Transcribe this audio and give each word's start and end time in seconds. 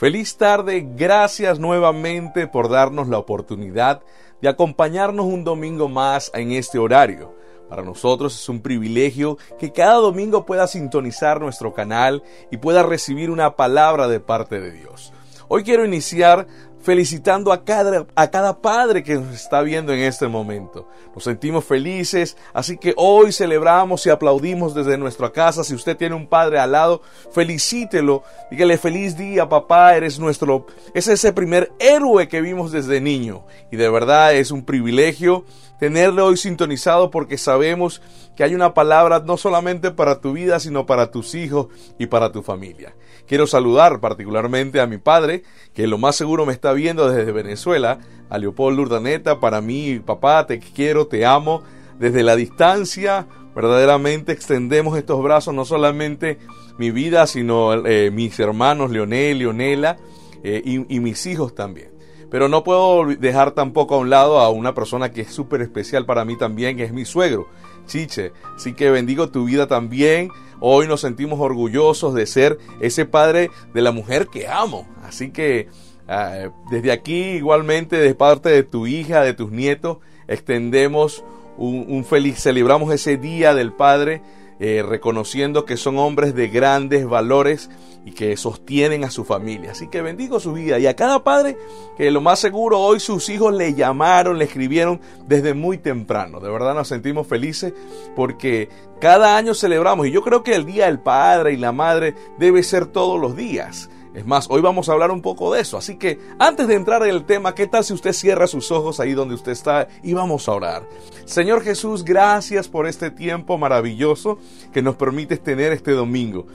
Feliz 0.00 0.38
tarde, 0.38 0.88
gracias 0.96 1.58
nuevamente 1.58 2.46
por 2.46 2.70
darnos 2.70 3.06
la 3.08 3.18
oportunidad 3.18 4.00
de 4.40 4.48
acompañarnos 4.48 5.26
un 5.26 5.44
domingo 5.44 5.90
más 5.90 6.30
en 6.32 6.52
este 6.52 6.78
horario. 6.78 7.34
Para 7.68 7.82
nosotros 7.82 8.34
es 8.34 8.48
un 8.48 8.62
privilegio 8.62 9.36
que 9.58 9.74
cada 9.74 9.96
domingo 9.96 10.46
pueda 10.46 10.66
sintonizar 10.68 11.38
nuestro 11.38 11.74
canal 11.74 12.22
y 12.50 12.56
pueda 12.56 12.82
recibir 12.82 13.30
una 13.30 13.56
palabra 13.56 14.08
de 14.08 14.20
parte 14.20 14.58
de 14.58 14.70
Dios. 14.70 15.12
Hoy 15.48 15.64
quiero 15.64 15.84
iniciar 15.84 16.46
felicitando 16.82 17.52
a 17.52 17.64
cada, 17.64 18.06
a 18.14 18.30
cada 18.30 18.60
padre 18.60 19.02
que 19.02 19.14
nos 19.14 19.34
está 19.34 19.62
viendo 19.62 19.92
en 19.92 20.00
este 20.00 20.28
momento. 20.28 20.88
Nos 21.14 21.24
sentimos 21.24 21.64
felices, 21.64 22.36
así 22.52 22.78
que 22.78 22.94
hoy 22.96 23.32
celebramos 23.32 24.06
y 24.06 24.10
aplaudimos 24.10 24.74
desde 24.74 24.96
nuestra 24.96 25.30
casa. 25.30 25.64
Si 25.64 25.74
usted 25.74 25.96
tiene 25.96 26.14
un 26.14 26.26
padre 26.26 26.58
al 26.58 26.72
lado, 26.72 27.02
felicítelo. 27.32 28.22
Dígale 28.50 28.78
feliz 28.78 29.16
día, 29.16 29.48
papá, 29.48 29.96
eres 29.96 30.18
nuestro, 30.18 30.66
es 30.94 31.08
ese 31.08 31.32
primer 31.32 31.72
héroe 31.78 32.28
que 32.28 32.40
vimos 32.40 32.72
desde 32.72 33.00
niño. 33.00 33.44
Y 33.70 33.76
de 33.76 33.88
verdad 33.88 34.34
es 34.34 34.50
un 34.50 34.64
privilegio 34.64 35.44
tenerle 35.80 36.20
hoy 36.20 36.36
sintonizado 36.36 37.10
porque 37.10 37.38
sabemos 37.38 38.02
que 38.36 38.44
hay 38.44 38.54
una 38.54 38.74
palabra 38.74 39.20
no 39.20 39.38
solamente 39.38 39.90
para 39.90 40.20
tu 40.20 40.34
vida, 40.34 40.60
sino 40.60 40.84
para 40.84 41.10
tus 41.10 41.34
hijos 41.34 41.68
y 41.98 42.06
para 42.06 42.30
tu 42.30 42.42
familia. 42.42 42.94
Quiero 43.26 43.46
saludar 43.46 43.98
particularmente 43.98 44.80
a 44.80 44.86
mi 44.86 44.98
padre, 44.98 45.42
que 45.72 45.86
lo 45.86 45.96
más 45.96 46.16
seguro 46.16 46.44
me 46.44 46.52
está 46.52 46.72
viendo 46.74 47.10
desde 47.10 47.32
Venezuela, 47.32 47.98
a 48.28 48.38
Leopoldo 48.38 48.82
Urdaneta, 48.82 49.40
para 49.40 49.60
mí, 49.60 49.98
papá, 50.00 50.46
te 50.46 50.60
quiero, 50.60 51.06
te 51.06 51.24
amo. 51.24 51.62
Desde 51.98 52.22
la 52.22 52.36
distancia, 52.36 53.26
verdaderamente 53.54 54.32
extendemos 54.32 54.96
estos 54.98 55.22
brazos, 55.22 55.54
no 55.54 55.64
solamente 55.64 56.38
mi 56.76 56.90
vida, 56.90 57.26
sino 57.26 57.86
eh, 57.86 58.10
mis 58.10 58.38
hermanos 58.38 58.90
Leonel, 58.90 59.38
Leonela 59.38 59.96
eh, 60.42 60.62
y, 60.64 60.94
y 60.94 61.00
mis 61.00 61.26
hijos 61.26 61.54
también. 61.54 61.99
Pero 62.30 62.48
no 62.48 62.62
puedo 62.64 63.06
dejar 63.06 63.52
tampoco 63.52 63.94
a 63.94 63.98
un 63.98 64.10
lado 64.10 64.38
a 64.38 64.50
una 64.50 64.74
persona 64.74 65.10
que 65.10 65.22
es 65.22 65.32
súper 65.32 65.62
especial 65.62 66.06
para 66.06 66.24
mí 66.24 66.36
también, 66.36 66.76
que 66.76 66.84
es 66.84 66.92
mi 66.92 67.04
suegro, 67.04 67.48
Chiche. 67.86 68.32
Así 68.54 68.74
que 68.74 68.90
bendigo 68.90 69.30
tu 69.30 69.44
vida 69.44 69.66
también. 69.66 70.30
Hoy 70.60 70.86
nos 70.86 71.00
sentimos 71.00 71.40
orgullosos 71.40 72.14
de 72.14 72.26
ser 72.26 72.58
ese 72.80 73.04
padre 73.06 73.50
de 73.74 73.82
la 73.82 73.92
mujer 73.92 74.28
que 74.28 74.46
amo. 74.46 74.86
Así 75.02 75.30
que 75.30 75.68
ah, 76.06 76.50
desde 76.70 76.92
aquí 76.92 77.14
igualmente 77.14 77.96
de 77.96 78.14
parte 78.14 78.48
de 78.50 78.62
tu 78.62 78.86
hija, 78.86 79.22
de 79.22 79.34
tus 79.34 79.50
nietos, 79.50 79.98
extendemos 80.28 81.24
un, 81.60 82.04
feliz, 82.04 82.40
celebramos 82.40 82.92
ese 82.92 83.16
día 83.18 83.54
del 83.54 83.72
Padre, 83.72 84.22
eh, 84.60 84.84
reconociendo 84.86 85.64
que 85.64 85.78
son 85.78 85.98
hombres 85.98 86.34
de 86.34 86.48
grandes 86.48 87.08
valores 87.08 87.70
y 88.04 88.12
que 88.12 88.36
sostienen 88.36 89.04
a 89.04 89.10
su 89.10 89.24
familia. 89.24 89.72
Así 89.72 89.88
que 89.88 90.02
bendigo 90.02 90.38
su 90.38 90.52
vida 90.52 90.78
y 90.78 90.86
a 90.86 90.94
cada 90.94 91.24
padre 91.24 91.56
que 91.96 92.10
lo 92.10 92.20
más 92.20 92.40
seguro 92.40 92.78
hoy 92.78 93.00
sus 93.00 93.30
hijos 93.30 93.54
le 93.54 93.74
llamaron, 93.74 94.38
le 94.38 94.44
escribieron 94.44 95.00
desde 95.26 95.54
muy 95.54 95.78
temprano. 95.78 96.40
De 96.40 96.50
verdad 96.50 96.74
nos 96.74 96.88
sentimos 96.88 97.26
felices 97.26 97.72
porque 98.14 98.68
cada 99.00 99.36
año 99.38 99.54
celebramos 99.54 100.06
y 100.06 100.10
yo 100.10 100.22
creo 100.22 100.42
que 100.42 100.54
el 100.54 100.66
Día 100.66 100.86
del 100.86 101.00
Padre 101.00 101.54
y 101.54 101.56
la 101.56 101.72
Madre 101.72 102.14
debe 102.38 102.62
ser 102.62 102.84
todos 102.84 103.18
los 103.18 103.34
días. 103.34 103.88
Es 104.14 104.26
más, 104.26 104.48
hoy 104.50 104.60
vamos 104.60 104.88
a 104.88 104.92
hablar 104.92 105.12
un 105.12 105.22
poco 105.22 105.52
de 105.52 105.60
eso. 105.60 105.76
Así 105.76 105.96
que 105.96 106.18
antes 106.38 106.66
de 106.66 106.74
entrar 106.74 107.02
en 107.02 107.10
el 107.10 107.24
tema, 107.24 107.54
¿qué 107.54 107.66
tal 107.68 107.84
si 107.84 107.92
usted 107.92 108.12
cierra 108.12 108.48
sus 108.48 108.72
ojos 108.72 108.98
ahí 108.98 109.12
donde 109.12 109.34
usted 109.34 109.52
está 109.52 109.86
y 110.02 110.14
vamos 110.14 110.48
a 110.48 110.52
orar? 110.52 110.82
Señor 111.24 111.62
Jesús, 111.62 112.04
gracias 112.04 112.68
por 112.68 112.88
este 112.88 113.10
tiempo 113.10 113.56
maravilloso 113.56 114.38
que 114.72 114.82
nos 114.82 114.96
permites 114.96 115.40
tener 115.40 115.72
este 115.72 115.92
domingo. 115.92 116.46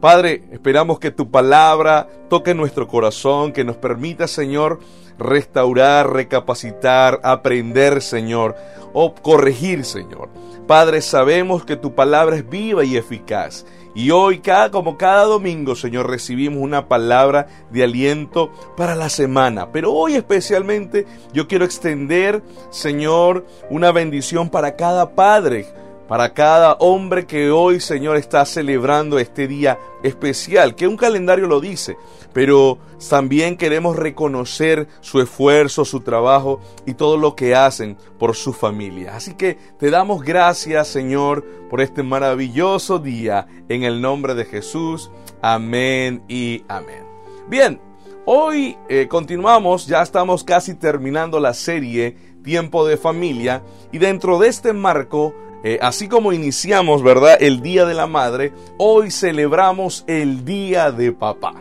Padre, 0.00 0.44
esperamos 0.52 0.98
que 0.98 1.10
tu 1.10 1.30
palabra 1.30 2.08
toque 2.28 2.54
nuestro 2.54 2.86
corazón, 2.86 3.52
que 3.52 3.64
nos 3.64 3.76
permita, 3.76 4.28
Señor, 4.28 4.78
restaurar, 5.18 6.12
recapacitar, 6.12 7.20
aprender, 7.24 8.02
Señor, 8.02 8.54
o 8.92 9.14
corregir, 9.14 9.84
Señor. 9.84 10.28
Padre, 10.68 11.00
sabemos 11.00 11.64
que 11.64 11.76
tu 11.76 11.94
palabra 11.94 12.36
es 12.36 12.48
viva 12.48 12.84
y 12.84 12.96
eficaz. 12.96 13.64
Y 13.94 14.10
hoy, 14.10 14.38
cada, 14.38 14.70
como 14.70 14.96
cada 14.96 15.24
domingo, 15.24 15.74
Señor, 15.74 16.08
recibimos 16.08 16.62
una 16.62 16.88
palabra 16.88 17.46
de 17.70 17.84
aliento 17.84 18.50
para 18.76 18.94
la 18.94 19.08
semana. 19.08 19.72
Pero 19.72 19.92
hoy 19.92 20.14
especialmente 20.14 21.06
yo 21.32 21.48
quiero 21.48 21.64
extender, 21.64 22.42
Señor, 22.70 23.46
una 23.70 23.92
bendición 23.92 24.50
para 24.50 24.76
cada 24.76 25.14
padre 25.14 25.66
para 26.08 26.32
cada 26.32 26.72
hombre 26.80 27.26
que 27.26 27.50
hoy, 27.50 27.80
Señor, 27.80 28.16
está 28.16 28.44
celebrando 28.46 29.18
este 29.18 29.46
día 29.46 29.78
especial, 30.02 30.74
que 30.74 30.88
un 30.88 30.96
calendario 30.96 31.46
lo 31.46 31.60
dice, 31.60 31.98
pero 32.32 32.78
también 33.10 33.58
queremos 33.58 33.94
reconocer 33.94 34.88
su 35.00 35.20
esfuerzo, 35.20 35.84
su 35.84 36.00
trabajo 36.00 36.60
y 36.86 36.94
todo 36.94 37.18
lo 37.18 37.36
que 37.36 37.54
hacen 37.54 37.98
por 38.18 38.34
su 38.34 38.54
familia. 38.54 39.16
Así 39.16 39.34
que 39.34 39.58
te 39.78 39.90
damos 39.90 40.22
gracias, 40.22 40.88
Señor, 40.88 41.44
por 41.68 41.82
este 41.82 42.02
maravilloso 42.02 42.98
día, 42.98 43.46
en 43.68 43.82
el 43.82 44.00
nombre 44.00 44.34
de 44.34 44.46
Jesús. 44.46 45.10
Amén 45.42 46.22
y 46.26 46.64
amén. 46.68 47.04
Bien, 47.48 47.80
hoy 48.24 48.78
eh, 48.88 49.08
continuamos, 49.08 49.86
ya 49.86 50.00
estamos 50.00 50.42
casi 50.42 50.74
terminando 50.74 51.38
la 51.38 51.52
serie 51.52 52.16
Tiempo 52.42 52.86
de 52.86 52.96
Familia 52.96 53.62
y 53.92 53.98
dentro 53.98 54.38
de 54.38 54.48
este 54.48 54.72
marco, 54.72 55.34
eh, 55.64 55.78
así 55.82 56.08
como 56.08 56.32
iniciamos, 56.32 57.02
¿verdad? 57.02 57.36
El 57.40 57.62
Día 57.62 57.84
de 57.84 57.94
la 57.94 58.06
Madre, 58.06 58.52
hoy 58.76 59.10
celebramos 59.10 60.04
el 60.06 60.44
Día 60.44 60.92
de 60.92 61.12
Papá. 61.12 61.54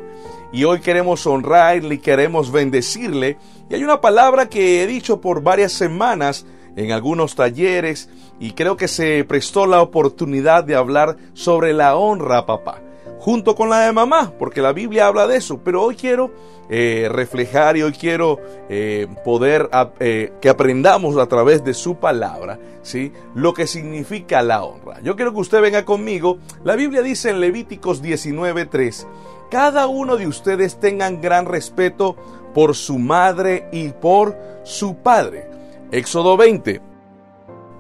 Y 0.52 0.64
hoy 0.64 0.80
queremos 0.80 1.26
honrarle 1.28 1.96
y 1.96 2.00
queremos 2.00 2.52
bendecirle. 2.52 3.38
Y 3.70 3.76
hay 3.76 3.84
una 3.84 4.00
palabra 4.00 4.48
que 4.48 4.82
he 4.84 4.88
dicho 4.88 5.20
por 5.20 5.42
varias 5.42 5.74
semanas 5.74 6.46
en 6.76 6.92
algunos 6.92 7.36
talleres 7.36 8.10
y 8.40 8.52
creo 8.52 8.78
que 8.78 8.88
se 8.88 9.24
prestó 9.26 9.66
la 9.66 9.82
oportunidad 9.82 10.64
de 10.64 10.76
hablar 10.76 11.18
sobre 11.34 11.74
la 11.74 11.96
honra 11.96 12.46
papá 12.46 12.82
junto 13.20 13.56
con 13.56 13.70
la 13.70 13.80
de 13.82 13.92
mamá, 13.92 14.34
porque 14.38 14.62
la 14.62 14.74
Biblia 14.74 15.08
habla 15.08 15.28
de 15.28 15.38
eso, 15.38 15.60
pero 15.64 15.84
hoy 15.84 15.96
quiero 15.96 16.32
eh, 16.70 17.08
reflejar 17.12 17.78
y 17.78 17.84
hoy 17.84 17.94
quiero 17.94 18.40
eh, 18.70 19.08
poder 19.24 19.70
eh, 20.00 20.34
que 20.42 20.50
aprendamos 20.50 21.18
a 21.18 21.26
través 21.28 21.64
de 21.64 21.74
su 21.74 21.96
palabra, 21.96 22.60
¿sí? 22.82 23.14
Lo 23.36 23.54
que 23.54 23.68
significa 23.68 24.42
la 24.42 24.64
honra. 24.64 25.00
Yo 25.02 25.16
quiero 25.16 25.34
que 25.34 25.40
usted 25.40 25.62
venga 25.62 25.86
conmigo. 25.86 26.40
La 26.64 26.76
Biblia 26.76 27.02
dice 27.02 27.30
en 27.30 27.40
Levíticos 27.40 28.04
19:3, 28.04 29.08
cada 29.50 29.88
uno 29.88 30.18
de 30.18 30.28
ustedes 30.28 30.78
tengan 30.80 31.22
gran 31.22 31.46
respeto 31.46 32.18
por 32.54 32.76
su 32.76 32.98
madre 32.98 33.70
y 33.72 33.90
por 33.90 34.38
su 34.64 34.98
padre. 34.98 35.50
Éxodo 35.92 36.36
20, 36.36 36.82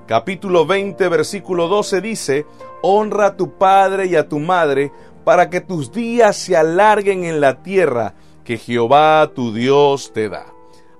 capítulo 0.05 0.65
20, 0.65 1.09
versículo 1.09 1.67
12 1.67 1.99
dice, 1.99 2.45
honra 2.81 3.25
a 3.25 3.35
tu 3.35 3.57
padre 3.57 4.05
y 4.05 4.15
a 4.15 4.29
tu 4.29 4.39
madre 4.39 4.93
para 5.27 5.49
que 5.49 5.59
tus 5.59 5.91
días 5.91 6.37
se 6.37 6.55
alarguen 6.55 7.25
en 7.25 7.41
la 7.41 7.61
tierra 7.61 8.15
que 8.45 8.57
Jehová 8.57 9.29
tu 9.35 9.53
Dios 9.53 10.13
te 10.13 10.29
da. 10.29 10.45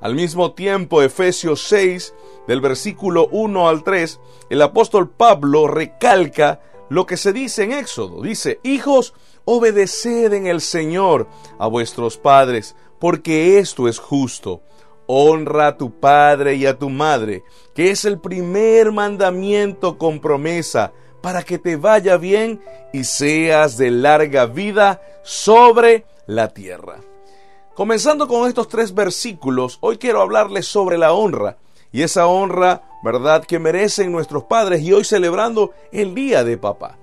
Al 0.02 0.16
mismo 0.16 0.52
tiempo, 0.52 1.02
Efesios 1.02 1.66
6, 1.70 2.14
del 2.46 2.60
versículo 2.60 3.30
1 3.32 3.70
al 3.70 3.86
3, 3.86 4.20
el 4.50 4.62
apóstol 4.62 5.10
Pablo 5.10 5.70
recalca 5.70 6.60
lo 6.90 7.06
que 7.06 7.16
se 7.16 7.32
dice 7.32 7.64
en 7.64 7.72
Éxodo. 7.72 8.22
Dice, 8.22 8.60
hijos, 8.64 9.14
obedeced 9.46 10.34
en 10.34 10.48
el 10.48 10.60
Señor 10.60 11.30
a 11.58 11.68
vuestros 11.68 12.18
padres, 12.18 12.76
porque 13.00 13.60
esto 13.60 13.88
es 13.88 13.98
justo. 13.98 14.62
Honra 15.06 15.68
a 15.68 15.78
tu 15.78 16.02
padre 16.02 16.56
y 16.56 16.66
a 16.66 16.78
tu 16.78 16.90
madre, 16.90 17.46
que 17.74 17.92
es 17.92 18.04
el 18.04 18.20
primer 18.20 18.92
mandamiento 18.92 19.98
con 19.98 20.20
promesa, 20.20 20.92
para 21.22 21.44
que 21.44 21.58
te 21.58 21.76
vaya 21.76 22.18
bien 22.18 22.62
y 22.94 23.04
seas 23.04 23.78
de 23.78 23.92
larga 23.92 24.46
vida 24.46 25.02
sobre 25.24 26.06
la 26.26 26.50
tierra. 26.50 26.98
Comenzando 27.76 28.28
con 28.28 28.48
estos 28.48 28.68
tres 28.68 28.94
versículos, 28.94 29.78
hoy 29.82 29.98
quiero 29.98 30.22
hablarles 30.22 30.68
sobre 30.68 30.98
la 30.98 31.14
honra 31.14 31.58
y 31.92 32.02
esa 32.02 32.28
honra, 32.28 32.82
¿verdad?, 33.04 33.46
que 33.46 33.60
merecen 33.60 34.12
nuestros 34.12 34.44
padres 34.44 34.82
y 34.82 34.94
hoy 34.94 35.04
celebrando 35.04 35.74
el 35.92 36.16
Día 36.16 36.44
de 36.44 36.58
Papá. 36.58 36.98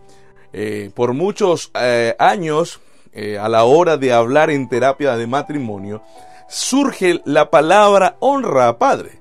Eh, 0.52 0.90
por 0.94 1.14
muchos 1.14 1.70
eh, 1.74 2.14
años, 2.18 2.80
eh, 3.12 3.38
a 3.38 3.48
la 3.48 3.64
hora 3.64 3.96
de 3.96 4.12
hablar 4.12 4.50
en 4.50 4.68
terapia 4.68 5.16
de 5.16 5.26
matrimonio, 5.26 6.02
surge 6.48 7.20
la 7.24 7.50
palabra 7.50 8.16
honra 8.20 8.68
a 8.68 8.78
padre. 8.78 9.20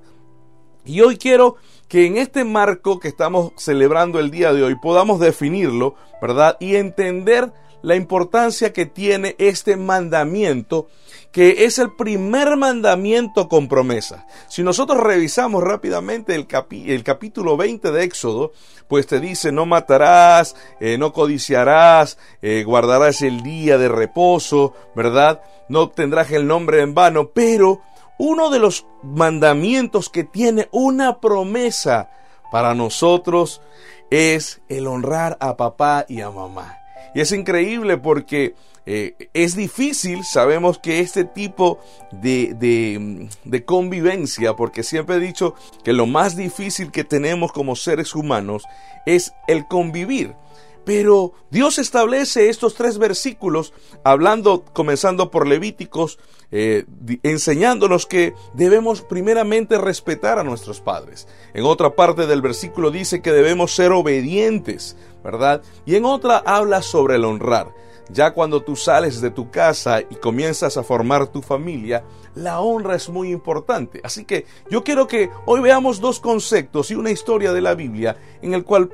Y 0.86 1.02
hoy 1.02 1.18
quiero 1.18 1.56
que 1.88 2.06
en 2.06 2.18
este 2.18 2.44
marco 2.44 3.00
que 3.00 3.08
estamos 3.08 3.52
celebrando 3.58 4.20
el 4.20 4.32
día 4.32 4.54
de 4.54 4.64
hoy 4.64 4.76
podamos 4.76 5.20
definirlo, 5.20 5.96
¿verdad? 6.22 6.58
Y 6.60 6.76
entender 6.76 7.52
la 7.82 7.96
importancia 7.96 8.74
que 8.74 8.86
tiene 8.86 9.36
este 9.38 9.76
mandamiento 9.76 10.88
que 11.34 11.66
es 11.66 11.80
el 11.80 11.92
primer 11.92 12.58
mandamiento 12.58 13.50
con 13.50 13.68
promesa. 13.68 14.28
Si 14.48 14.62
nosotros 14.62 15.00
revisamos 15.00 15.64
rápidamente 15.64 16.36
el, 16.36 16.46
el 16.86 17.04
capítulo 17.04 17.58
20 17.58 17.92
de 17.92 18.04
Éxodo, 18.04 18.52
pues 18.88 19.08
te 19.08 19.20
dice, 19.20 19.52
no 19.52 19.66
matarás, 19.66 20.56
eh, 20.80 21.00
no 21.00 21.12
codiciarás, 21.12 22.20
eh, 22.44 22.64
guardarás 22.64 23.24
el 23.24 23.42
día 23.42 23.80
de 23.80 23.90
reposo, 23.90 24.76
¿verdad? 24.96 25.42
No 25.70 25.82
obtendrás 25.82 26.30
el 26.30 26.46
nombre 26.46 26.82
en 26.82 26.94
vano, 26.94 27.30
pero 27.30 27.82
uno 28.24 28.50
de 28.50 28.58
los 28.58 28.86
mandamientos 29.04 30.08
que 30.08 30.24
tiene 30.24 30.70
una 30.72 31.20
promesa 31.20 32.10
para 32.54 32.74
nosotros 32.74 33.60
es 34.12 34.62
el 34.70 34.88
honrar 34.88 35.36
a 35.42 35.58
papá 35.58 36.06
y 36.08 36.22
a 36.22 36.32
mamá. 36.32 36.78
Y 37.14 37.20
es 37.20 37.34
increíble 37.34 37.98
porque 37.98 38.56
eh, 38.86 39.30
es 39.34 39.58
difícil, 39.58 40.24
sabemos 40.24 40.80
que 40.80 41.02
este 41.02 41.26
tipo 41.26 41.80
de, 42.14 43.28
convivencia, 43.66 44.56
porque 44.56 44.84
siempre 44.84 45.18
he 45.18 45.20
dicho 45.20 45.54
que 45.84 45.92
lo 45.92 46.06
más 46.06 46.38
difícil 46.38 46.92
que 46.92 47.04
tenemos 47.04 47.52
como 47.52 47.76
seres 47.76 48.16
humanos 48.16 48.64
es 49.06 49.34
el 49.50 49.68
convivir. 49.68 50.34
Pero 50.86 51.34
Dios 51.50 51.78
establece 51.78 52.48
estos 52.48 52.76
tres 52.76 52.98
versículos, 52.98 53.74
hablando, 54.06 54.64
comenzando 54.64 55.30
por 55.30 55.46
Levíticos, 55.46 56.20
eh, 56.56 56.86
enseñándonos 57.24 58.06
que 58.06 58.36
debemos 58.54 59.02
primeramente 59.02 59.80
respetar 59.80 60.38
a 60.38 60.44
nuestros 60.44 60.82
padres. 60.82 61.28
En 61.56 61.66
otra 61.66 61.96
parte 61.96 62.28
del 62.28 62.44
versículo 62.44 62.92
dice 62.92 63.24
que 63.24 63.32
debemos 63.32 63.74
ser 63.74 63.92
obedientes, 63.92 64.96
¿verdad? 65.24 65.64
Y 65.88 65.96
en 65.96 66.06
otra 66.06 66.44
habla 66.46 66.84
sobre 66.84 67.16
el 67.16 67.26
honrar. 67.26 67.74
Ya 68.12 68.36
cuando 68.36 68.62
tú 68.62 68.76
sales 68.76 69.20
de 69.20 69.32
tu 69.32 69.50
casa 69.50 70.02
y 70.02 70.16
comienzas 70.22 70.78
a 70.78 70.84
formar 70.84 71.26
tu 71.26 71.42
familia, 71.42 72.04
la 72.36 72.60
honra 72.60 72.98
es 72.98 73.10
muy 73.10 73.32
importante. 73.32 74.00
Así 74.04 74.24
que 74.24 74.46
yo 74.70 74.84
quiero 74.84 75.08
que 75.08 75.32
hoy 75.48 75.60
veamos 75.60 76.02
dos 76.02 76.20
conceptos 76.20 76.92
y 76.92 76.96
una 76.96 77.10
historia 77.10 77.52
de 77.52 77.62
la 77.62 77.74
Biblia 77.74 78.16
en 78.44 78.54
el 78.54 78.64
cual 78.64 78.92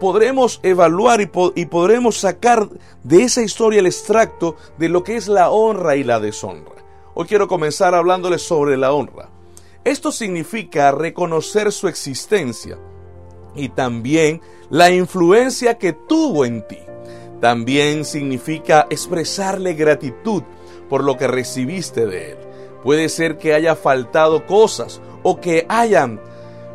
podremos 0.00 0.58
evaluar 0.64 1.20
y, 1.20 1.30
y, 1.54 1.66
podremos 1.66 2.18
sacar 2.18 2.68
de 3.04 3.22
esa 3.22 3.42
historia 3.42 3.78
el 3.78 3.86
extracto 3.86 4.56
de 4.78 4.88
lo 4.88 5.04
que 5.04 5.14
es 5.14 5.28
la 5.28 5.50
honra 5.50 5.94
y 5.94 6.02
la 6.02 6.18
deshonra. 6.18 6.87
Hoy 7.20 7.26
quiero 7.26 7.48
comenzar 7.48 7.96
hablándoles 7.96 8.42
sobre 8.42 8.76
la 8.76 8.92
honra. 8.92 9.28
Esto 9.82 10.12
significa 10.12 10.92
reconocer 10.92 11.72
su 11.72 11.88
existencia 11.88 12.78
y 13.56 13.70
también 13.70 14.40
la 14.70 14.92
influencia 14.92 15.78
que 15.78 15.92
tuvo 15.92 16.44
en 16.44 16.64
ti. 16.68 16.78
También 17.40 18.04
significa 18.04 18.86
expresarle 18.88 19.74
gratitud 19.74 20.44
por 20.88 21.02
lo 21.02 21.16
que 21.16 21.26
recibiste 21.26 22.06
de 22.06 22.30
él. 22.30 22.38
Puede 22.84 23.08
ser 23.08 23.36
que 23.36 23.52
haya 23.52 23.74
faltado 23.74 24.46
cosas 24.46 25.00
o 25.24 25.40
que 25.40 25.66
hayan 25.68 26.20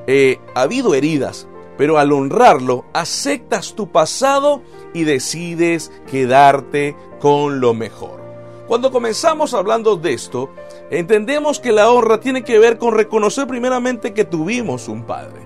eh, 0.07 0.39
habido 0.55 0.93
heridas, 0.93 1.47
pero 1.77 1.99
al 1.99 2.11
honrarlo, 2.11 2.83
aceptas 2.91 3.75
tu 3.75 3.93
pasado 3.93 4.61
y 4.93 5.05
decides 5.05 5.89
quedarte 6.11 6.97
con 7.21 7.61
lo 7.61 7.73
mejor. 7.73 8.22
Cuando 8.67 8.91
comenzamos 8.91 9.53
hablando 9.53 9.97
de 9.97 10.13
esto, 10.13 10.49
entendemos 10.89 11.59
que 11.59 11.73
la 11.73 11.91
honra 11.91 12.21
tiene 12.21 12.43
que 12.43 12.59
ver 12.59 12.77
con 12.77 12.93
reconocer 12.93 13.45
primeramente 13.45 14.13
que 14.13 14.23
tuvimos 14.23 14.87
un 14.87 15.03
padre. 15.03 15.41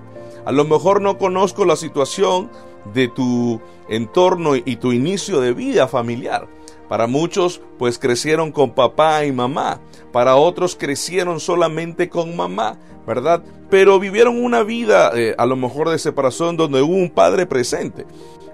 A 0.45 0.51
lo 0.51 0.65
mejor 0.65 1.01
no 1.01 1.17
conozco 1.17 1.65
la 1.65 1.75
situación 1.75 2.51
de 2.93 3.07
tu 3.07 3.59
entorno 3.89 4.55
y 4.55 4.75
tu 4.75 4.91
inicio 4.91 5.41
de 5.41 5.53
vida 5.53 5.87
familiar. 5.87 6.47
Para 6.87 7.07
muchos, 7.07 7.59
pues 7.77 7.99
crecieron 7.99 8.51
con 8.51 8.71
papá 8.71 9.25
y 9.25 9.31
mamá. 9.31 9.81
Para 10.11 10.35
otros 10.35 10.75
crecieron 10.75 11.39
solamente 11.39 12.09
con 12.09 12.35
mamá, 12.35 12.77
¿verdad? 13.05 13.43
Pero 13.69 13.99
vivieron 13.99 14.41
una 14.41 14.63
vida, 14.63 15.11
eh, 15.15 15.35
a 15.37 15.45
lo 15.45 15.55
mejor 15.55 15.89
de 15.89 15.99
separación, 15.99 16.55
donde 16.55 16.81
hubo 16.81 16.93
un 16.93 17.09
padre 17.09 17.45
presente. 17.45 18.05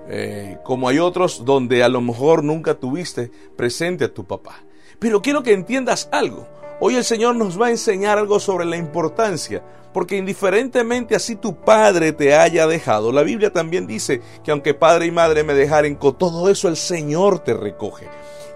Eh, 0.10 0.58
como 0.64 0.90
hay 0.90 1.00
otros 1.00 1.46
donde 1.46 1.84
a 1.84 1.90
lo 1.90 2.02
mejor 2.02 2.44
nunca 2.44 2.76
tuviste 2.76 3.32
presente 3.56 4.06
a 4.06 4.14
tu 4.14 4.26
papá. 4.26 4.64
Pero 5.00 5.22
quiero 5.22 5.44
que 5.44 5.54
entiendas 5.54 6.10
algo. 6.12 6.48
Hoy 6.80 6.96
el 6.96 7.04
Señor 7.04 7.36
nos 7.36 7.60
va 7.60 7.68
a 7.68 7.72
enseñar 7.72 8.18
algo 8.18 8.40
sobre 8.40 8.66
la 8.66 8.76
importancia, 8.76 9.64
porque 9.94 10.18
indiferentemente 10.18 11.16
así 11.16 11.36
tu 11.36 11.56
padre 11.56 12.12
te 12.12 12.36
haya 12.36 12.68
dejado, 12.68 13.12
la 13.12 13.24
Biblia 13.24 13.54
también 13.54 13.88
dice 13.88 14.22
que 14.44 14.52
aunque 14.52 14.74
padre 14.74 15.06
y 15.06 15.12
madre 15.12 15.44
me 15.44 15.54
dejaren, 15.54 15.96
con 15.96 16.18
todo 16.18 16.50
eso 16.50 16.68
el 16.68 16.76
Señor 16.76 17.40
te 17.40 17.54
recoge. 17.54 18.08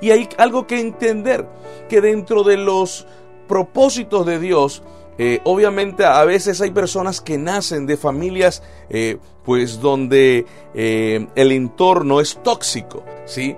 Y 0.02 0.12
hay 0.12 0.28
algo 0.38 0.68
que 0.68 0.80
entender, 0.80 1.48
que 1.88 2.02
dentro 2.02 2.44
de 2.44 2.58
los 2.58 3.08
propósitos 3.48 4.26
de 4.26 4.40
Dios, 4.40 4.84
eh, 5.18 5.42
obviamente 5.46 6.06
a 6.06 6.24
veces 6.26 6.62
hay 6.62 6.72
personas 6.72 7.22
que 7.22 7.38
nacen 7.38 7.88
de 7.88 7.98
familias 7.98 8.62
eh, 8.90 9.18
pues 9.44 9.80
donde 9.82 10.46
eh, 10.76 11.28
el 11.36 11.52
entorno 11.52 12.22
es 12.22 12.38
tóxico, 12.44 13.04
¿sí? 13.26 13.56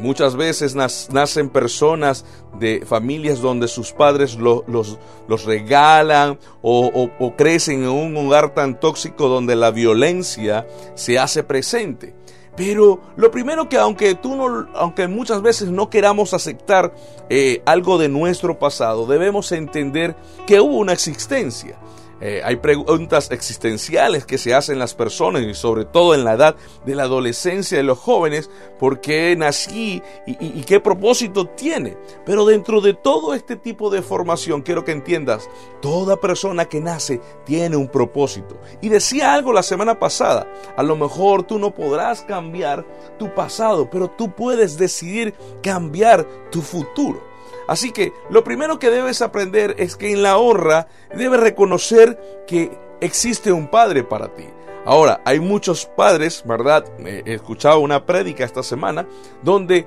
muchas 0.00 0.34
veces 0.34 0.74
nacen 0.74 1.50
personas 1.50 2.24
de 2.58 2.82
familias 2.86 3.42
donde 3.42 3.68
sus 3.68 3.92
padres 3.92 4.36
los, 4.36 4.64
los, 5.28 5.44
regalan 5.44 6.38
o, 6.62 7.10
o 7.18 7.36
crecen 7.36 7.82
en 7.82 7.90
un 7.90 8.16
hogar 8.16 8.54
tan 8.54 8.80
tóxico 8.80 9.28
donde 9.28 9.54
la 9.54 9.70
violencia 9.70 10.66
se 10.94 11.18
hace 11.18 11.44
presente. 11.44 12.14
Pero 12.56 13.00
lo 13.16 13.30
primero 13.30 13.68
que 13.68 13.76
aunque 13.76 14.14
tú 14.14 14.34
no, 14.34 14.66
aunque 14.74 15.08
muchas 15.08 15.42
veces 15.42 15.68
no 15.68 15.90
queramos 15.90 16.32
aceptar 16.32 16.94
eh, 17.28 17.62
algo 17.66 17.98
de 17.98 18.08
nuestro 18.08 18.58
pasado, 18.58 19.06
debemos 19.06 19.52
entender 19.52 20.16
que 20.46 20.60
hubo 20.60 20.78
una 20.78 20.92
existencia. 20.92 21.76
Eh, 22.20 22.40
hay 22.42 22.56
preguntas 22.56 23.30
existenciales 23.30 24.24
que 24.24 24.38
se 24.38 24.54
hacen 24.54 24.78
las 24.78 24.94
personas 24.94 25.42
y 25.42 25.52
sobre 25.54 25.84
todo 25.84 26.14
en 26.14 26.24
la 26.24 26.32
edad 26.32 26.56
de 26.86 26.94
la 26.94 27.02
adolescencia 27.02 27.76
de 27.76 27.84
los 27.84 27.98
jóvenes, 27.98 28.48
¿por 28.78 29.00
qué 29.00 29.34
nací 29.36 30.02
y, 30.26 30.62
qué 30.62 30.80
propósito 30.80 31.46
tiene? 31.46 31.96
Pero 32.24 32.46
dentro 32.46 32.80
de 32.80 32.94
todo 32.94 33.34
este 33.34 33.56
tipo 33.56 33.90
de 33.90 34.00
formación 34.00 34.62
quiero 34.62 34.84
que 34.84 34.92
entiendas, 34.92 35.48
toda 35.82 36.16
persona 36.16 36.64
que 36.64 36.80
nace 36.80 37.20
tiene 37.44 37.76
un 37.76 37.88
propósito. 37.88 38.58
Y 38.80 38.88
decía 38.88 39.34
algo 39.34 39.52
la 39.52 39.62
semana 39.62 39.98
pasada, 39.98 40.46
a 40.76 40.82
lo 40.82 40.96
mejor 40.96 41.42
tú 41.42 41.58
no 41.58 41.74
podrás 41.74 42.22
cambiar 42.22 42.86
tu 43.18 43.34
pasado, 43.34 43.90
pero 43.90 44.08
tú 44.08 44.34
puedes 44.34 44.78
decidir 44.78 45.34
cambiar 45.62 46.26
tu 46.50 46.62
futuro. 46.62 47.25
Así 47.68 47.92
que 47.92 48.12
lo 48.30 48.44
primero 48.44 48.78
que 48.78 48.90
debes 48.90 49.22
aprender 49.22 49.74
es 49.78 49.96
que 49.96 50.12
en 50.12 50.22
la 50.22 50.38
honra 50.38 50.88
debes 51.14 51.40
reconocer 51.40 52.44
que 52.46 52.70
existe 53.00 53.52
un 53.52 53.68
Padre 53.68 54.04
para 54.04 54.34
ti. 54.34 54.44
Ahora, 54.86 55.20
hay 55.24 55.40
muchos 55.40 55.84
padres, 55.84 56.44
¿verdad? 56.46 56.84
He 57.04 57.34
escuchado 57.34 57.80
una 57.80 58.06
prédica 58.06 58.44
esta 58.44 58.62
semana 58.62 59.04
donde 59.42 59.84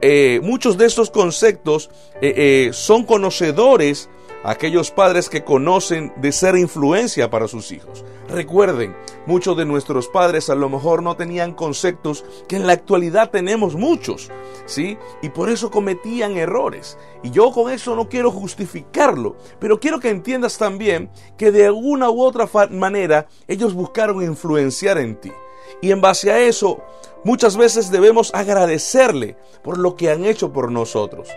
eh, 0.00 0.40
muchos 0.42 0.78
de 0.78 0.86
estos 0.86 1.10
conceptos 1.10 1.90
eh, 2.22 2.32
eh, 2.34 2.70
son 2.72 3.04
conocedores 3.04 4.08
aquellos 4.44 4.90
padres 4.90 5.28
que 5.28 5.44
conocen 5.44 6.12
de 6.16 6.32
ser 6.32 6.56
influencia 6.56 7.30
para 7.30 7.48
sus 7.48 7.72
hijos. 7.72 8.04
Recuerden, 8.28 8.94
muchos 9.26 9.56
de 9.56 9.64
nuestros 9.64 10.08
padres 10.08 10.50
a 10.50 10.54
lo 10.54 10.68
mejor 10.68 11.02
no 11.02 11.16
tenían 11.16 11.54
conceptos 11.54 12.24
que 12.46 12.56
en 12.56 12.66
la 12.66 12.74
actualidad 12.74 13.30
tenemos 13.30 13.74
muchos, 13.74 14.30
¿sí? 14.66 14.98
Y 15.22 15.30
por 15.30 15.48
eso 15.48 15.70
cometían 15.70 16.36
errores. 16.36 16.98
Y 17.22 17.30
yo 17.30 17.50
con 17.52 17.72
eso 17.72 17.96
no 17.96 18.08
quiero 18.08 18.30
justificarlo, 18.30 19.36
pero 19.58 19.80
quiero 19.80 19.98
que 19.98 20.10
entiendas 20.10 20.58
también 20.58 21.10
que 21.38 21.50
de 21.50 21.66
alguna 21.66 22.10
u 22.10 22.22
otra 22.22 22.48
manera 22.70 23.28
ellos 23.46 23.72
buscaron 23.72 24.22
influenciar 24.22 24.98
en 24.98 25.16
ti. 25.16 25.32
Y 25.80 25.90
en 25.90 26.00
base 26.00 26.30
a 26.30 26.40
eso, 26.40 26.82
muchas 27.24 27.56
veces 27.56 27.90
debemos 27.90 28.34
agradecerle 28.34 29.36
por 29.62 29.78
lo 29.78 29.96
que 29.96 30.10
han 30.10 30.24
hecho 30.24 30.52
por 30.52 30.70
nosotros 30.70 31.28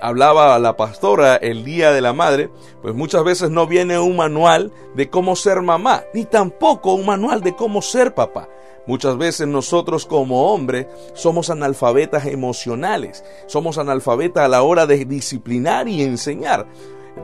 hablaba 0.00 0.58
la 0.58 0.76
pastora 0.76 1.36
el 1.36 1.64
día 1.64 1.92
de 1.92 2.00
la 2.00 2.12
madre, 2.12 2.50
pues 2.82 2.94
muchas 2.94 3.24
veces 3.24 3.50
no 3.50 3.66
viene 3.66 3.98
un 3.98 4.16
manual 4.16 4.72
de 4.94 5.10
cómo 5.10 5.36
ser 5.36 5.62
mamá, 5.62 6.04
ni 6.14 6.24
tampoco 6.24 6.94
un 6.94 7.06
manual 7.06 7.40
de 7.40 7.54
cómo 7.54 7.82
ser 7.82 8.14
papá. 8.14 8.48
Muchas 8.86 9.18
veces 9.18 9.48
nosotros 9.48 10.06
como 10.06 10.52
hombres 10.52 10.86
somos 11.14 11.50
analfabetas 11.50 12.26
emocionales, 12.26 13.24
somos 13.46 13.78
analfabetas 13.78 14.44
a 14.44 14.48
la 14.48 14.62
hora 14.62 14.86
de 14.86 15.04
disciplinar 15.04 15.88
y 15.88 16.02
enseñar 16.02 16.66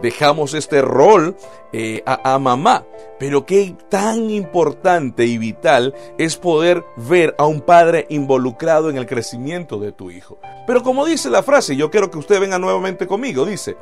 dejamos 0.00 0.54
este 0.54 0.82
rol 0.82 1.36
eh, 1.72 2.02
a, 2.06 2.38
mamá. 2.38 2.84
Pero 3.18 3.46
qué 3.46 3.76
tan 3.88 4.30
importante 4.30 5.26
y 5.26 5.38
vital 5.38 5.94
es 6.18 6.36
poder 6.36 6.84
ver 6.96 7.34
a 7.38 7.46
un 7.46 7.60
padre 7.60 8.06
involucrado 8.08 8.90
en 8.90 8.96
el 8.96 9.06
crecimiento 9.06 9.78
de 9.78 9.92
tu 9.92 10.10
hijo. 10.10 10.38
Pero 10.66 10.82
como 10.82 11.04
dice 11.04 11.30
la 11.30 11.42
frase, 11.42 11.76
yo 11.76 11.90
quiero 11.90 12.10
que 12.10 12.18
usted 12.18 12.40
venga 12.40 12.58
nuevamente 12.58 13.06
conmigo, 13.06 13.44
dice, 13.44 13.76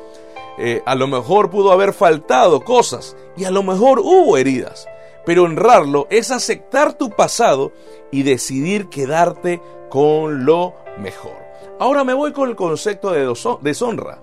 eh, 0.59 0.83
a 0.85 0.95
lo 0.95 1.07
mejor 1.07 1.50
pudo 1.50 1.73
haber 1.73 1.93
faltado 1.93 2.62
cosas 2.64 3.17
y 3.37 3.45
a 3.45 3.50
lo 3.50 3.62
mejor 3.62 4.00
hubo 4.00 4.37
heridas. 4.37 4.87
Pero 5.25 5.45
honrarlo 5.45 6.07
es 6.11 6.31
aceptar 6.31 6.95
tu 6.95 7.11
pasado 7.11 7.73
y 8.11 8.23
decidir 8.23 8.88
quedarte 8.88 9.61
con 9.88 10.45
lo 10.45 10.75
mejor. 10.99 11.38
Ahora 11.79 12.05
me 12.05 12.14
voy 12.14 12.33
con 12.33 12.49
el 12.49 12.57
concepto 12.57 13.11
de 13.11 13.33
deshonra. 13.62 14.23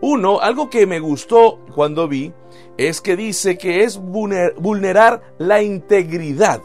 Uno, 0.00 0.40
algo 0.40 0.70
que 0.70 0.86
me 0.86 0.98
gustó 0.98 1.58
cuando 1.74 2.08
vi, 2.08 2.32
es 2.78 3.00
que 3.00 3.16
dice 3.16 3.58
que 3.58 3.84
es 3.84 3.98
vulnerar 3.98 5.34
la 5.38 5.62
integridad. 5.62 6.62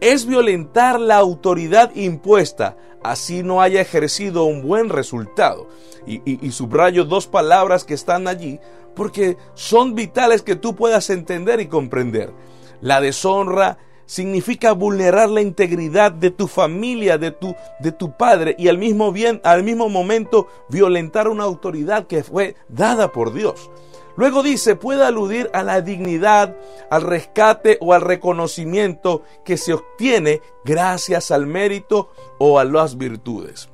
Es 0.00 0.24
violentar 0.24 1.00
la 1.00 1.16
autoridad 1.16 1.94
impuesta, 1.94 2.76
así 3.02 3.42
no 3.42 3.60
haya 3.60 3.80
ejercido 3.80 4.44
un 4.44 4.62
buen 4.62 4.88
resultado. 4.88 5.68
Y, 6.06 6.22
y, 6.24 6.50
subrayo 6.52 7.04
dos 7.04 7.26
palabras 7.26 7.84
que 7.84 7.94
están 7.94 8.26
allí, 8.26 8.58
porque 8.94 9.36
son 9.54 9.94
vitales 9.94 10.42
que 10.42 10.56
tú 10.56 10.74
puedas 10.74 11.10
entender 11.10 11.60
y 11.60 11.66
comprender. 11.66 12.32
La 12.80 13.00
deshonra 13.00 13.76
significa 14.10 14.72
vulnerar 14.72 15.30
la 15.30 15.40
integridad 15.40 16.10
de 16.10 16.32
tu 16.32 16.48
familia, 16.48 17.16
de 17.16 17.30
tu, 17.30 17.54
de 17.78 17.92
tu 17.92 18.10
padre 18.16 18.56
y 18.58 18.66
al 18.66 18.76
mismo, 18.76 19.12
bien, 19.12 19.40
al 19.44 19.62
mismo 19.62 19.88
momento 19.88 20.48
violentar 20.68 21.28
una 21.28 21.44
autoridad 21.44 22.08
que 22.08 22.24
fue 22.24 22.56
dada 22.68 23.12
por 23.12 23.32
Dios. 23.32 23.70
Luego 24.16 24.42
dice, 24.42 24.74
puede 24.74 25.04
aludir 25.04 25.48
a 25.52 25.62
la 25.62 25.80
dignidad, 25.80 26.56
al 26.90 27.02
rescate 27.02 27.78
o 27.80 27.94
al 27.94 28.00
reconocimiento 28.00 29.22
que 29.44 29.56
se 29.56 29.74
obtiene 29.74 30.42
gracias 30.64 31.30
al 31.30 31.46
mérito 31.46 32.10
o 32.38 32.58
a 32.58 32.64
las 32.64 32.98
virtudes. 32.98 33.68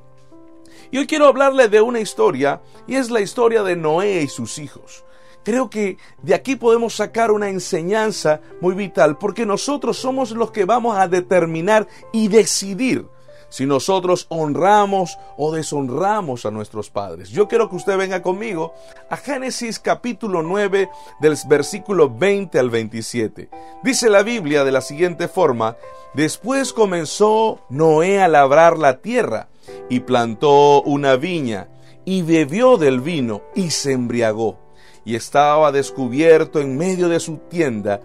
Y 0.91 0.99
hoy 0.99 1.07
quiero 1.07 1.25
hablarle 1.25 1.67
de 1.67 1.81
una 1.81 1.99
historia, 1.99 2.61
y 2.85 2.93
es 2.93 3.09
la 3.09 3.21
historia 3.21 3.63
de 3.63 3.75
Noé 3.75 4.21
y 4.21 4.27
sus 4.27 4.59
hijos. 4.59 5.03
Creo 5.47 5.69
que 5.69 5.95
de 6.21 6.33
aquí 6.33 6.57
podemos 6.57 6.97
sacar 6.97 7.31
una 7.31 7.47
enseñanza 7.47 8.41
muy 8.59 8.75
vital, 8.75 9.17
porque 9.17 9.45
nosotros 9.45 9.97
somos 9.97 10.31
los 10.31 10.51
que 10.51 10.65
vamos 10.65 10.97
a 10.97 11.07
determinar 11.07 11.87
y 12.11 12.27
decidir 12.27 13.07
si 13.47 13.65
nosotros 13.65 14.25
honramos 14.27 15.17
o 15.37 15.53
deshonramos 15.53 16.45
a 16.45 16.51
nuestros 16.51 16.89
padres. 16.89 17.29
Yo 17.29 17.47
quiero 17.47 17.69
que 17.69 17.77
usted 17.77 17.97
venga 17.97 18.21
conmigo 18.21 18.73
a 19.09 19.15
Génesis 19.15 19.79
capítulo 19.79 20.43
9 20.43 20.89
del 21.21 21.37
versículo 21.47 22.09
20 22.13 22.59
al 22.59 22.69
27. 22.69 23.49
Dice 23.85 24.09
la 24.09 24.23
Biblia 24.23 24.65
de 24.65 24.73
la 24.73 24.81
siguiente 24.81 25.29
forma, 25.29 25.77
después 26.13 26.73
comenzó 26.73 27.61
Noé 27.69 28.21
a 28.21 28.27
labrar 28.27 28.77
la 28.77 28.97
tierra 28.97 29.47
y 29.89 30.01
plantó 30.01 30.81
una 30.81 31.15
viña 31.15 31.69
y 32.03 32.23
bebió 32.23 32.75
del 32.75 32.99
vino 32.99 33.43
y 33.55 33.71
se 33.71 33.93
embriagó 33.93 34.66
y 35.07 35.15
estaba 35.15 35.71
descubierto 35.71 36.59
en 36.59 36.77
medio 36.77 37.07
de 37.07 37.21
su 37.21 37.37
tienda, 37.37 38.01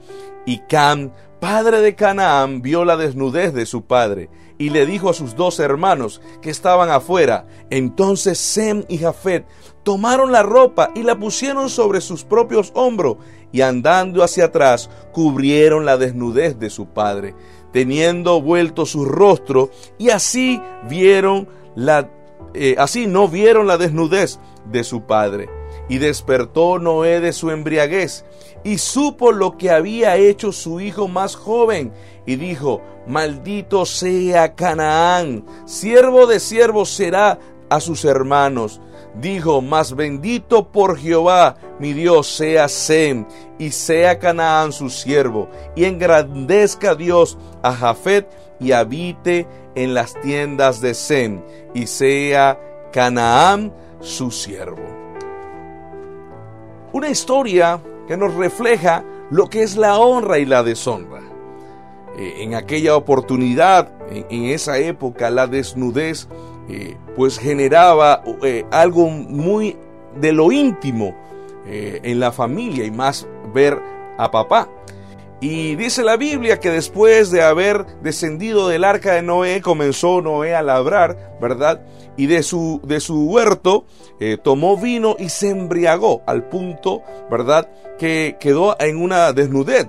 y 0.46 0.58
Cam, 0.68 1.10
padre 1.40 1.80
de 1.80 1.96
Canaán, 1.96 2.62
vio 2.62 2.84
la 2.84 2.96
desnudez 2.96 3.52
de 3.52 3.66
su 3.66 3.82
padre, 3.82 4.30
y 4.56 4.70
le 4.70 4.86
dijo 4.86 5.10
a 5.10 5.12
sus 5.12 5.34
dos 5.34 5.58
hermanos 5.58 6.20
que 6.40 6.50
estaban 6.50 6.90
afuera. 6.90 7.44
Entonces 7.70 8.38
Sem 8.38 8.84
y 8.88 8.98
Jafet 8.98 9.44
tomaron 9.82 10.30
la 10.30 10.44
ropa 10.44 10.92
y 10.94 11.02
la 11.02 11.18
pusieron 11.18 11.68
sobre 11.70 12.00
sus 12.00 12.22
propios 12.22 12.70
hombros, 12.76 13.16
y 13.50 13.62
andando 13.62 14.22
hacia 14.22 14.44
atrás 14.44 14.88
cubrieron 15.12 15.84
la 15.84 15.96
desnudez 15.96 16.56
de 16.60 16.70
su 16.70 16.86
padre, 16.86 17.34
teniendo 17.72 18.40
vuelto 18.40 18.86
su 18.86 19.04
rostro, 19.04 19.70
y 19.98 20.10
así 20.10 20.62
vieron 20.88 21.48
la 21.74 22.08
eh, 22.54 22.76
así 22.78 23.08
no 23.08 23.26
vieron 23.26 23.66
la 23.66 23.76
desnudez 23.76 24.38
de 24.70 24.84
su 24.84 25.02
padre. 25.02 25.61
Y 25.88 25.98
despertó 25.98 26.78
Noé 26.78 27.20
de 27.20 27.32
su 27.32 27.50
embriaguez 27.50 28.24
y 28.64 28.78
supo 28.78 29.32
lo 29.32 29.56
que 29.56 29.70
había 29.70 30.16
hecho 30.16 30.52
su 30.52 30.80
hijo 30.80 31.08
más 31.08 31.34
joven 31.34 31.92
y 32.26 32.36
dijo, 32.36 32.80
maldito 33.06 33.84
sea 33.84 34.54
Canaán, 34.54 35.44
siervo 35.66 36.26
de 36.26 36.38
siervos 36.38 36.90
será 36.90 37.38
a 37.68 37.80
sus 37.80 38.04
hermanos. 38.04 38.80
Dijo, 39.14 39.60
más 39.60 39.94
bendito 39.94 40.70
por 40.70 40.98
Jehová, 40.98 41.56
mi 41.78 41.92
Dios, 41.92 42.28
sea 42.28 42.68
Sem, 42.68 43.26
y 43.58 43.70
sea 43.70 44.18
Canaán 44.18 44.72
su 44.72 44.88
siervo, 44.88 45.50
y 45.76 45.84
engrandezca 45.84 46.94
Dios 46.94 47.36
a 47.62 47.74
Jafet, 47.74 48.26
y 48.58 48.72
habite 48.72 49.46
en 49.74 49.92
las 49.92 50.18
tiendas 50.22 50.80
de 50.80 50.94
Sem, 50.94 51.42
y 51.74 51.88
sea 51.88 52.58
Canaán 52.90 53.74
su 54.00 54.30
siervo 54.30 55.01
una 56.92 57.08
historia 57.08 57.80
que 58.06 58.16
nos 58.16 58.34
refleja 58.34 59.04
lo 59.30 59.48
que 59.48 59.62
es 59.62 59.76
la 59.76 59.98
honra 59.98 60.38
y 60.38 60.44
la 60.44 60.62
deshonra. 60.62 61.22
Eh, 62.18 62.42
en 62.42 62.54
aquella 62.54 62.96
oportunidad, 62.96 63.90
en, 64.10 64.44
esa 64.44 64.78
época, 64.78 65.30
la 65.30 65.46
desnudez 65.46 66.28
eh, 66.68 66.96
pues 67.16 67.38
generaba 67.38 68.22
eh, 68.42 68.66
algo 68.70 69.08
muy 69.08 69.76
de 70.20 70.32
lo 70.32 70.52
íntimo 70.52 71.16
en 71.64 72.18
la 72.18 72.32
familia 72.32 72.84
y 72.84 72.90
más 72.90 73.26
ver 73.54 73.78
a 74.18 74.30
papá. 74.30 74.68
Y 75.42 75.74
dice 75.74 76.04
la 76.04 76.16
Biblia 76.16 76.60
que 76.60 76.70
después 76.70 77.32
de 77.32 77.42
haber 77.42 77.84
descendido 78.00 78.68
del 78.68 78.84
arca 78.84 79.14
de 79.14 79.22
Noé, 79.22 79.60
comenzó 79.60 80.22
Noé 80.22 80.54
a 80.54 80.62
labrar, 80.62 81.36
¿verdad? 81.40 81.82
Y 82.16 82.26
de 82.26 82.44
su, 82.44 82.80
de 82.84 83.00
su 83.00 83.28
huerto 83.28 83.84
eh, 84.20 84.38
tomó 84.40 84.76
vino 84.76 85.16
y 85.18 85.30
se 85.30 85.48
embriagó 85.48 86.22
al 86.26 86.44
punto, 86.44 87.02
¿verdad? 87.28 87.68
Que 87.98 88.36
quedó 88.38 88.76
en 88.78 89.02
una 89.02 89.32
desnudez, 89.32 89.88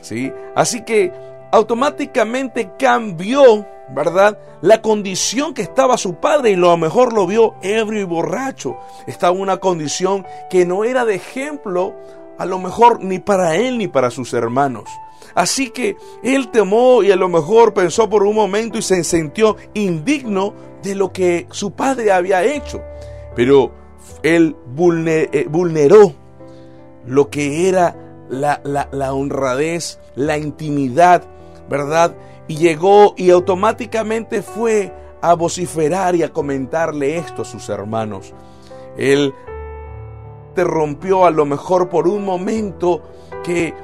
¿sí? 0.00 0.32
Así 0.56 0.82
que 0.82 1.12
automáticamente 1.52 2.72
cambió, 2.76 3.64
¿verdad? 3.90 4.40
La 4.60 4.82
condición 4.82 5.54
que 5.54 5.62
estaba 5.62 5.96
su 5.96 6.16
padre 6.16 6.50
y 6.50 6.56
lo 6.56 6.76
mejor 6.76 7.12
lo 7.12 7.28
vio 7.28 7.54
ebrio 7.62 8.00
y 8.00 8.04
borracho. 8.04 8.76
Estaba 9.06 9.36
en 9.36 9.42
una 9.42 9.58
condición 9.58 10.26
que 10.50 10.66
no 10.66 10.82
era 10.82 11.04
de 11.04 11.14
ejemplo 11.14 11.94
a 12.38 12.46
lo 12.46 12.58
mejor 12.58 13.02
ni 13.02 13.18
para 13.18 13.56
él 13.56 13.78
ni 13.78 13.88
para 13.88 14.10
sus 14.10 14.32
hermanos. 14.32 14.88
Así 15.34 15.70
que 15.70 15.96
él 16.22 16.50
temó 16.50 17.02
y 17.02 17.10
a 17.10 17.16
lo 17.16 17.28
mejor 17.28 17.74
pensó 17.74 18.08
por 18.08 18.24
un 18.24 18.34
momento 18.34 18.78
y 18.78 18.82
se 18.82 19.02
sintió 19.04 19.56
indigno 19.74 20.54
de 20.82 20.94
lo 20.94 21.12
que 21.12 21.46
su 21.50 21.72
padre 21.72 22.12
había 22.12 22.44
hecho. 22.44 22.82
Pero 23.34 23.72
él 24.22 24.56
eh, 25.06 25.46
vulneró 25.48 26.12
lo 27.06 27.30
que 27.30 27.68
era 27.68 27.96
la, 28.28 28.60
la 28.64 29.12
honradez, 29.12 29.98
la 30.14 30.38
intimidad, 30.38 31.24
¿verdad? 31.68 32.14
Y 32.46 32.56
llegó 32.56 33.14
y 33.16 33.30
automáticamente 33.30 34.42
fue 34.42 34.92
a 35.20 35.34
vociferar 35.34 36.14
y 36.14 36.22
a 36.22 36.32
comentarle 36.32 37.16
esto 37.16 37.42
a 37.42 37.46
sus 37.46 37.68
hermanos. 37.70 38.34
Él 38.96 39.32
rompió 40.62 41.24
a 41.24 41.32
lo 41.32 41.44
mejor 41.44 41.88
por 41.88 42.06
un 42.06 42.24
momento 42.24 43.02
que 43.42 43.74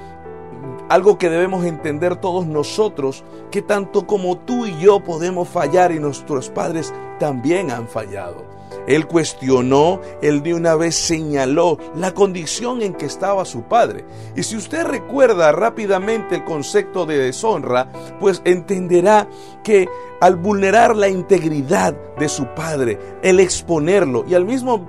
algo 0.90 1.18
que 1.18 1.30
debemos 1.30 1.64
entender 1.64 2.16
todos 2.16 2.46
nosotros, 2.46 3.24
que 3.50 3.62
tanto 3.62 4.06
como 4.06 4.38
tú 4.38 4.66
y 4.66 4.78
yo 4.78 5.00
podemos 5.00 5.48
fallar 5.48 5.92
y 5.92 5.98
nuestros 6.00 6.50
padres 6.50 6.92
también 7.18 7.70
han 7.70 7.88
fallado. 7.88 8.50
Él 8.86 9.06
cuestionó, 9.06 10.00
él 10.22 10.42
de 10.42 10.54
una 10.54 10.74
vez 10.74 10.96
señaló 10.96 11.78
la 11.94 12.12
condición 12.12 12.82
en 12.82 12.94
que 12.94 13.06
estaba 13.06 13.44
su 13.44 13.62
padre. 13.62 14.04
Y 14.34 14.42
si 14.42 14.56
usted 14.56 14.84
recuerda 14.84 15.52
rápidamente 15.52 16.36
el 16.36 16.44
concepto 16.44 17.06
de 17.06 17.18
deshonra, 17.18 17.88
pues 18.18 18.42
entenderá 18.44 19.28
que 19.62 19.88
al 20.20 20.36
vulnerar 20.36 20.96
la 20.96 21.08
integridad 21.08 21.94
de 22.18 22.28
su 22.28 22.46
padre, 22.54 22.98
el 23.22 23.40
exponerlo 23.40 24.24
y 24.28 24.34
al 24.34 24.44
mismo, 24.44 24.88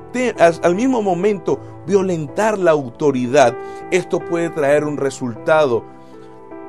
al 0.62 0.76
mismo 0.76 1.02
momento 1.02 1.60
violentar 1.86 2.58
la 2.58 2.72
autoridad, 2.72 3.56
esto 3.92 4.20
puede 4.20 4.50
traer 4.50 4.84
un 4.84 4.98
resultado 4.98 5.84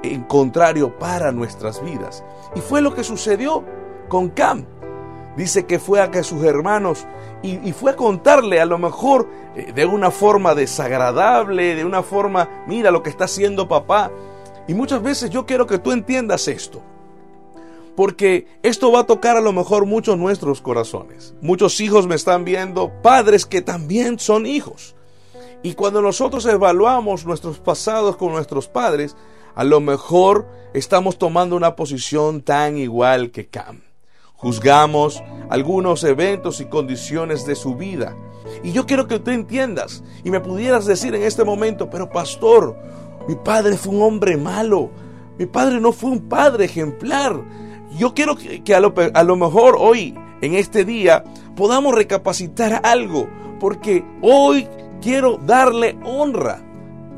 en 0.03 0.23
contrario 0.25 0.99
para 0.99 1.33
nuestras 1.33 1.83
vidas. 1.83 2.25
Y 2.55 2.61
fue 2.61 2.81
lo 2.81 2.95
que 2.95 3.05
sucedió 3.05 3.65
con 4.09 4.29
Cam. 4.29 4.65
Dice 5.37 5.65
que 5.65 5.79
fue 5.79 6.01
a 6.01 6.11
que 6.11 6.23
sus 6.23 6.45
hermanos 6.45 7.07
y, 7.43 7.73
fue 7.73 7.93
a 7.93 7.97
contarle 7.97 8.61
a 8.61 8.67
lo 8.67 8.79
mejor 8.79 9.29
eh, 9.57 9.73
de 9.73 9.87
una 9.87 10.11
forma 10.11 10.55
desagradable, 10.55 11.75
de 11.75 11.85
una 11.85 12.03
forma, 12.03 12.49
mira 12.67 12.91
lo 12.91 13.03
que 13.03 13.11
está 13.11 13.25
haciendo 13.25 13.67
papá. 13.67 14.11
Y 14.69 14.75
muchas 14.75 15.03
veces 15.03 15.31
yo 15.31 15.47
quiero 15.47 15.67
que 15.67 15.79
tú 15.79 15.91
entiendas 15.91 16.47
esto. 16.49 16.83
Porque 17.97 18.47
esto 18.63 18.93
va 18.93 19.01
a 19.01 19.07
tocar 19.07 19.37
a 19.37 19.41
lo 19.41 19.53
mejor 19.53 19.87
muchos 19.87 20.17
nuestros 20.17 20.61
corazones. 20.61 21.35
Muchos 21.41 21.81
hijos 21.81 22.07
me 22.07 22.15
están 22.15 22.45
viendo, 22.45 22.93
padres 23.03 23.45
que 23.45 23.61
también 23.61 24.19
son 24.19 24.47
hijos. 24.47 24.95
Y 25.63 25.75
cuando 25.75 26.03
nosotros 26.03 26.45
evaluamos 26.47 27.25
nuestros 27.25 27.59
pasados 27.59 28.17
con 28.17 28.33
nuestros 28.33 28.69
padres, 28.69 29.17
a 29.55 29.65
lo 29.65 29.81
mejor 29.81 30.49
estamos 30.75 31.19
tomando 31.19 31.55
una 31.55 31.77
posición 31.77 32.43
tan 32.43 32.77
igual 32.79 33.31
que 33.31 33.47
Cam. 33.47 33.83
Juzgamos 34.35 35.23
algunos 35.51 36.03
eventos 36.03 36.61
y 36.61 36.65
condiciones 36.65 37.47
de 37.47 37.55
su 37.55 37.77
vida. 37.77 38.17
Y 38.65 38.73
yo 38.73 38.87
quiero 38.87 39.07
que 39.07 39.21
tú 39.21 39.31
entiendas 39.31 40.03
y 40.25 40.31
me 40.31 40.41
pudieras 40.41 40.85
decir 40.85 41.15
en 41.15 41.23
este 41.23 41.45
momento, 41.45 41.89
pero 41.89 42.11
pastor, 42.11 42.77
mi 43.29 43.37
padre 43.37 43.77
fue 43.77 43.95
un 43.95 44.03
hombre 44.03 44.37
malo. 44.37 44.91
mi 45.39 45.47
padre 45.47 45.81
no 45.81 45.93
fue 45.93 46.11
un 46.11 46.29
padre 46.29 46.65
ejemplar. 46.65 47.41
Yo 47.97 48.15
quiero 48.15 48.35
que, 48.37 48.75
a, 48.75 48.81
lo, 48.81 48.93
a 49.15 49.23
lo 49.23 49.37
mejor 49.37 49.77
hoy, 49.79 50.19
en 50.41 50.55
este 50.55 50.85
día, 50.85 51.23
podamos 51.55 51.95
recapacitar 51.95 52.81
algo, 52.85 53.29
porque 53.61 54.05
hoy 54.23 54.67
quiero 55.03 55.37
darle 55.37 55.99
honra. 56.05 56.63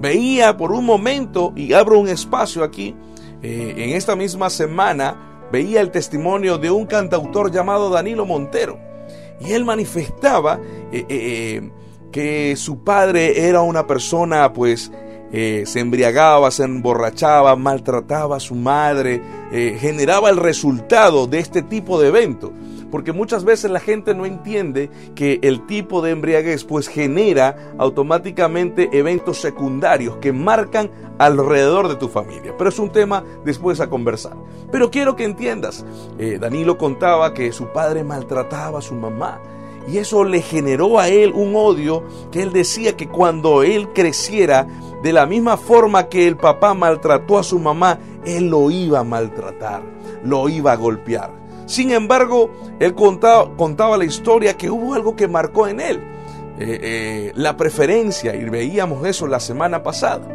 Veía 0.00 0.56
por 0.56 0.72
un 0.72 0.84
momento, 0.84 1.52
y 1.54 1.72
abro 1.72 1.98
un 2.00 2.08
espacio 2.08 2.64
aquí, 2.64 2.96
eh, 3.42 3.74
en 3.76 3.90
esta 3.90 4.16
misma 4.16 4.50
semana, 4.50 5.46
veía 5.52 5.80
el 5.80 5.90
testimonio 5.90 6.58
de 6.58 6.70
un 6.70 6.86
cantautor 6.86 7.52
llamado 7.52 7.90
Danilo 7.90 8.26
Montero. 8.26 8.78
Y 9.40 9.52
él 9.52 9.64
manifestaba 9.64 10.58
eh, 10.90 11.04
eh, 11.08 11.70
que 12.10 12.56
su 12.56 12.82
padre 12.82 13.46
era 13.46 13.60
una 13.60 13.86
persona 13.86 14.52
pues 14.52 14.90
se 15.32 15.80
embriagaba, 15.80 16.48
se 16.52 16.62
emborrachaba, 16.62 17.56
maltrataba 17.56 18.36
a 18.36 18.40
su 18.40 18.54
madre, 18.54 19.20
generaba 19.80 20.30
el 20.30 20.36
resultado 20.36 21.26
de 21.26 21.40
este 21.40 21.62
tipo 21.62 22.00
de 22.00 22.06
evento. 22.06 22.52
Porque 22.94 23.12
muchas 23.12 23.44
veces 23.44 23.72
la 23.72 23.80
gente 23.80 24.14
no 24.14 24.24
entiende 24.24 24.88
que 25.16 25.40
el 25.42 25.66
tipo 25.66 26.00
de 26.00 26.12
embriaguez 26.12 26.62
pues 26.62 26.86
genera 26.86 27.74
automáticamente 27.76 28.88
eventos 28.92 29.40
secundarios 29.40 30.18
que 30.18 30.32
marcan 30.32 30.92
alrededor 31.18 31.88
de 31.88 31.96
tu 31.96 32.06
familia. 32.06 32.54
Pero 32.56 32.70
es 32.70 32.78
un 32.78 32.90
tema 32.90 33.24
después 33.44 33.80
a 33.80 33.90
conversar. 33.90 34.36
Pero 34.70 34.92
quiero 34.92 35.16
que 35.16 35.24
entiendas, 35.24 35.84
eh, 36.20 36.38
Danilo 36.40 36.78
contaba 36.78 37.34
que 37.34 37.50
su 37.50 37.66
padre 37.72 38.04
maltrataba 38.04 38.78
a 38.78 38.82
su 38.82 38.94
mamá 38.94 39.40
y 39.88 39.98
eso 39.98 40.22
le 40.22 40.40
generó 40.40 41.00
a 41.00 41.08
él 41.08 41.32
un 41.34 41.56
odio 41.56 42.04
que 42.30 42.42
él 42.42 42.52
decía 42.52 42.96
que 42.96 43.08
cuando 43.08 43.64
él 43.64 43.88
creciera, 43.92 44.68
de 45.02 45.12
la 45.12 45.26
misma 45.26 45.56
forma 45.56 46.08
que 46.08 46.28
el 46.28 46.36
papá 46.36 46.74
maltrató 46.74 47.38
a 47.38 47.42
su 47.42 47.58
mamá, 47.58 47.98
él 48.24 48.50
lo 48.50 48.70
iba 48.70 49.00
a 49.00 49.04
maltratar, 49.04 49.82
lo 50.22 50.48
iba 50.48 50.70
a 50.70 50.76
golpear. 50.76 51.43
Sin 51.66 51.90
embargo, 51.90 52.50
él 52.80 52.94
contaba, 52.94 53.54
contaba 53.56 53.96
la 53.96 54.04
historia 54.04 54.54
que 54.54 54.70
hubo 54.70 54.94
algo 54.94 55.16
que 55.16 55.28
marcó 55.28 55.66
en 55.66 55.80
él. 55.80 56.14
Eh, 56.56 56.78
eh, 56.82 57.32
la 57.34 57.56
preferencia, 57.56 58.36
y 58.36 58.44
veíamos 58.44 59.04
eso 59.06 59.26
la 59.26 59.40
semana 59.40 59.82
pasada. 59.82 60.28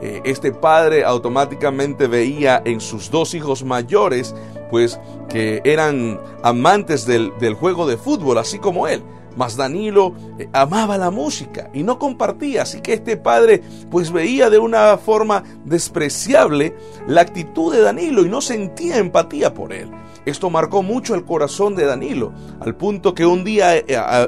Eh, 0.00 0.22
este 0.24 0.50
padre 0.52 1.04
automáticamente 1.04 2.06
veía 2.06 2.62
en 2.64 2.80
sus 2.80 3.10
dos 3.10 3.34
hijos 3.34 3.64
mayores, 3.64 4.34
pues 4.70 4.98
que 5.28 5.60
eran 5.64 6.18
amantes 6.42 7.04
del, 7.04 7.32
juego 7.54 7.86
de 7.86 7.98
fútbol, 7.98 8.38
así 8.38 8.58
como 8.58 8.88
él. 8.88 9.02
Mas 9.36 9.56
Danilo 9.56 10.14
amaba 10.52 10.98
la 10.98 11.10
música 11.10 11.70
y 11.72 11.84
no 11.84 11.98
compartía, 11.98 12.62
así 12.62 12.80
que 12.80 12.94
este 12.94 13.16
padre 13.16 13.62
pues 13.88 14.10
veía 14.10 14.50
de 14.50 14.58
una 14.58 14.96
forma 14.96 15.44
despreciable 15.64 16.74
la 17.06 17.20
actitud 17.20 17.72
de 17.72 17.82
Danilo 17.82 18.24
y 18.24 18.28
no 18.28 18.40
sentía 18.40 18.96
empatía 18.96 19.54
por 19.54 19.72
él. 19.72 19.92
Esto 20.28 20.50
marcó 20.50 20.82
mucho 20.82 21.14
el 21.14 21.24
corazón 21.24 21.74
de 21.74 21.84
Danilo, 21.84 22.32
al 22.60 22.74
punto 22.74 23.14
que 23.14 23.26
un 23.26 23.44
día 23.44 23.76
eh, 23.76 23.84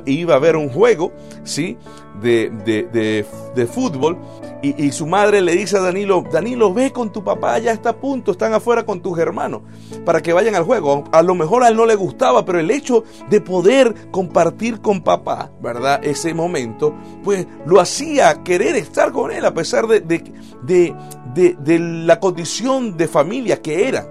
iba 0.06 0.34
a 0.34 0.38
ver 0.38 0.56
un 0.56 0.68
juego, 0.68 1.12
¿sí? 1.44 1.76
De, 2.20 2.50
de, 2.64 3.24
de 3.54 3.66
fútbol 3.66 4.18
y, 4.62 4.92
su 4.92 5.06
madre 5.06 5.40
le 5.40 5.52
dice 5.56 5.78
a 5.78 5.80
Danilo, 5.80 6.22
Danilo, 6.30 6.74
ve 6.74 6.92
con 6.92 7.10
tu 7.10 7.24
papá, 7.24 7.58
ya 7.58 7.72
está 7.72 7.90
a 7.90 7.96
punto, 7.96 8.32
están 8.32 8.52
afuera 8.52 8.84
con 8.84 9.00
tus 9.00 9.18
hermanos, 9.18 9.62
para 10.04 10.20
que 10.20 10.34
vayan 10.34 10.54
al 10.54 10.64
juego. 10.64 11.04
A 11.12 11.22
lo 11.22 11.34
mejor 11.34 11.64
a 11.64 11.68
él 11.68 11.76
no 11.76 11.86
le 11.86 11.94
gustaba, 11.94 12.44
pero 12.44 12.60
el 12.60 12.70
hecho 12.70 13.04
de 13.30 13.40
poder 13.40 14.10
compartir 14.10 14.82
con 14.82 15.00
papá, 15.00 15.50
¿verdad? 15.62 16.04
Ese 16.04 16.34
momento, 16.34 16.94
pues 17.24 17.46
lo 17.64 17.80
hacía 17.80 18.42
querer 18.42 18.76
estar 18.76 19.12
con 19.12 19.32
él, 19.32 19.46
a 19.46 19.54
pesar 19.54 19.86
de, 19.86 20.00
de, 20.00 20.94
de, 21.34 21.78
la 21.78 22.20
condición 22.20 22.98
de 22.98 23.08
familia 23.08 23.62
que 23.62 23.88
era. 23.88 24.06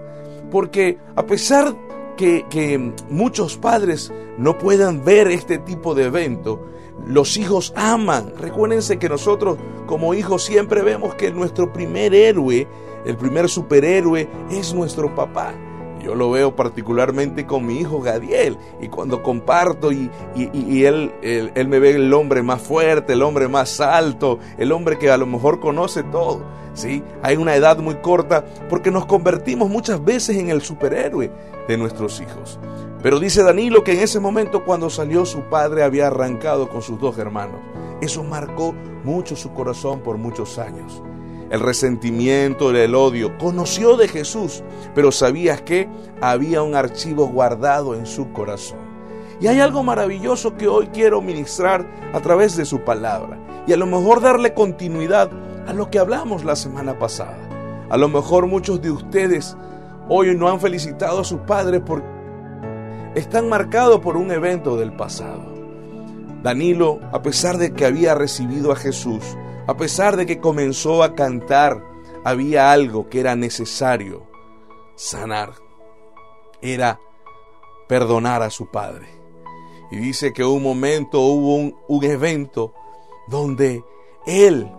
Porque 0.50 0.98
a 1.16 1.26
pesar 1.26 1.76
que, 2.18 2.46
que 2.50 2.94
muchos 3.10 3.58
padres 3.58 4.12
no 4.38 4.58
puedan 4.58 5.04
ver 5.04 5.28
este 5.28 5.58
tipo 5.58 5.96
de 5.96 6.06
evento, 6.06 6.66
los 7.06 7.38
hijos 7.38 7.74
aman. 7.76 8.34
Recuérdense 8.38 9.00
que 9.00 9.10
nosotros 9.10 9.58
como 9.86 10.14
hijos 10.14 10.44
siempre 10.44 10.82
vemos 10.82 11.16
que 11.16 11.32
nuestro 11.32 11.72
primer 11.72 12.14
héroe, 12.14 12.68
el 13.06 13.18
primer 13.18 13.50
superhéroe 13.50 14.30
es 14.52 14.74
nuestro 14.74 15.14
papá. 15.16 15.54
Yo 16.02 16.16
lo 16.16 16.32
veo 16.32 16.56
particularmente 16.56 17.46
con 17.46 17.66
mi 17.66 17.80
hijo 17.80 18.00
Gadiel 18.00 18.58
y 18.80 18.88
cuando 18.88 19.22
comparto 19.22 19.92
y, 19.92 20.10
él, 20.86 21.12
él, 21.22 21.68
me 21.68 21.80
ve 21.80 21.92
el 21.92 22.14
hombre 22.14 22.42
más 22.42 22.62
fuerte, 22.62 23.14
el 23.14 23.22
hombre 23.22 23.48
más 23.48 23.82
alto, 23.82 24.40
el 24.58 24.72
hombre 24.72 24.98
que 24.98 25.12
a 25.12 25.18
lo 25.18 25.26
mejor 25.26 25.60
conoce 25.60 26.04
todo. 26.04 26.42
¿Sí? 26.80 27.04
Hay 27.22 27.36
una 27.38 27.56
edad 27.56 27.78
muy 27.78 27.96
corta 27.96 28.46
porque 28.70 28.90
nos 28.90 29.06
convertimos 29.06 29.70
muchas 29.70 30.04
veces 30.04 30.38
en 30.38 30.50
el 30.50 30.62
superhéroe 30.62 31.30
de 31.68 31.78
nuestros 31.78 32.22
hijos. 32.22 32.60
Pero 33.04 33.20
dice 33.20 33.44
Danilo 33.44 33.84
que 33.84 33.94
en 33.94 34.00
ese 34.00 34.20
momento 34.20 34.64
cuando 34.64 34.90
salió 34.90 35.26
su 35.26 35.42
padre 35.44 35.84
había 35.84 36.08
arrancado 36.08 36.70
con 36.70 36.82
sus 36.82 37.00
dos 37.00 37.18
hermanos. 37.18 37.60
Eso 38.02 38.24
marcó 38.24 38.74
mucho 39.04 39.36
su 39.36 39.54
corazón 39.54 40.02
por 40.02 40.18
muchos 40.18 40.58
años. 40.58 41.04
El 41.50 41.60
resentimiento, 41.60 42.72
el 42.72 42.96
odio. 42.96 43.38
Conoció 43.38 43.98
de 43.98 44.08
Jesús, 44.08 44.64
pero 44.96 45.12
sabías 45.12 45.62
que 45.62 45.90
había 46.22 46.62
un 46.62 46.76
archivo 46.76 47.28
guardado 47.28 47.96
en 47.96 48.06
su 48.06 48.32
corazón. 48.32 48.80
Y 49.42 49.48
hay 49.48 49.60
algo 49.60 49.84
maravilloso 49.84 50.56
que 50.56 50.68
hoy 50.68 50.88
quiero 50.88 51.22
ministrar 51.22 51.86
a 52.14 52.20
través 52.20 52.56
de 52.56 52.66
su 52.66 52.82
palabra. 52.82 53.40
Y 53.66 53.74
a 53.74 53.78
lo 53.78 53.86
mejor 53.86 54.22
darle 54.22 54.54
continuidad 54.54 55.30
a 55.70 55.74
lo 55.74 55.92
que 55.92 56.00
hablamos 56.00 56.44
la 56.46 56.56
semana 56.56 56.98
pasada. 56.98 57.38
A 57.92 57.98
lo 57.98 58.10
mejor 58.10 58.48
muchos 58.48 58.82
de 58.82 58.90
ustedes 58.90 59.56
hoy 60.08 60.36
no 60.36 60.50
han 60.50 60.60
felicitado 60.60 61.20
a 61.20 61.24
sus 61.24 61.42
padres 61.42 61.84
porque 61.86 62.08
están 63.14 63.48
marcados 63.48 64.00
por 64.00 64.18
un 64.18 64.32
evento 64.32 64.78
del 64.78 64.94
pasado. 64.94 65.46
Danilo, 66.42 67.00
a 67.12 67.22
pesar 67.22 67.60
de 67.60 67.72
que 67.72 67.86
había 67.86 68.16
recibido 68.16 68.72
a 68.72 68.76
Jesús, 68.76 69.24
a 69.68 69.78
pesar 69.78 70.18
de 70.18 70.26
que 70.26 70.40
comenzó 70.40 71.04
a 71.04 71.14
cantar, 71.14 71.84
había 72.26 72.72
algo 72.72 73.08
que 73.08 73.20
era 73.20 73.36
necesario 73.36 74.26
sanar. 74.96 75.52
Era 76.64 77.00
perdonar 77.88 78.42
a 78.42 78.50
su 78.50 78.72
padre. 78.72 79.08
Y 79.92 79.98
dice 79.98 80.34
que 80.34 80.44
un 80.44 80.64
momento 80.64 81.20
hubo 81.20 81.58
un, 81.58 81.76
un 81.88 82.04
evento 82.06 82.74
donde 83.28 83.84
él 84.26 84.72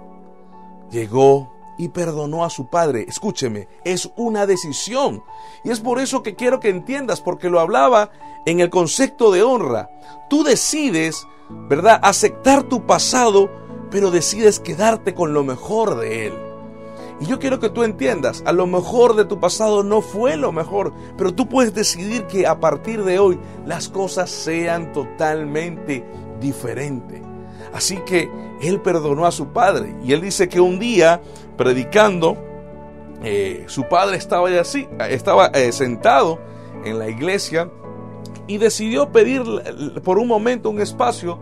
llegó 0.90 1.52
y 1.78 1.88
perdonó 1.88 2.44
a 2.44 2.50
su 2.50 2.66
padre. 2.66 3.06
Escúcheme, 3.08 3.68
es 3.84 4.10
una 4.16 4.46
decisión. 4.46 5.22
Y 5.64 5.70
es 5.70 5.80
por 5.80 5.98
eso 5.98 6.22
que 6.22 6.34
quiero 6.34 6.60
que 6.60 6.68
entiendas, 6.68 7.20
porque 7.20 7.48
lo 7.48 7.58
hablaba 7.58 8.10
en 8.44 8.60
el 8.60 8.68
concepto 8.68 9.30
de 9.30 9.42
honra. 9.42 9.90
Tú 10.28 10.44
decides, 10.44 11.26
¿verdad?, 11.48 11.98
aceptar 12.02 12.64
tu 12.64 12.86
pasado, 12.86 13.50
pero 13.90 14.10
decides 14.10 14.60
quedarte 14.60 15.14
con 15.14 15.32
lo 15.32 15.42
mejor 15.42 15.96
de 15.98 16.26
él. 16.26 16.34
Y 17.20 17.26
yo 17.26 17.38
quiero 17.38 17.60
que 17.60 17.68
tú 17.68 17.82
entiendas, 17.82 18.42
a 18.46 18.52
lo 18.52 18.66
mejor 18.66 19.14
de 19.14 19.26
tu 19.26 19.40
pasado 19.40 19.82
no 19.82 20.00
fue 20.00 20.36
lo 20.36 20.52
mejor, 20.52 20.94
pero 21.18 21.34
tú 21.34 21.48
puedes 21.48 21.74
decidir 21.74 22.26
que 22.26 22.46
a 22.46 22.60
partir 22.60 23.04
de 23.04 23.18
hoy 23.18 23.38
las 23.66 23.90
cosas 23.90 24.30
sean 24.30 24.92
totalmente 24.92 26.04
diferentes. 26.40 27.29
Así 27.72 27.98
que 27.98 28.30
él 28.60 28.80
perdonó 28.80 29.26
a 29.26 29.32
su 29.32 29.48
padre 29.48 29.94
y 30.04 30.12
él 30.12 30.20
dice 30.20 30.48
que 30.48 30.60
un 30.60 30.78
día 30.78 31.20
predicando, 31.56 32.36
eh, 33.22 33.64
su 33.68 33.88
padre 33.88 34.16
estaba 34.16 34.48
así, 34.60 34.88
estaba 35.08 35.46
eh, 35.48 35.72
sentado 35.72 36.38
en 36.84 36.98
la 36.98 37.08
iglesia 37.08 37.70
y 38.46 38.58
decidió 38.58 39.12
pedir 39.12 39.42
por 40.02 40.18
un 40.18 40.26
momento 40.26 40.70
un 40.70 40.80
espacio 40.80 41.38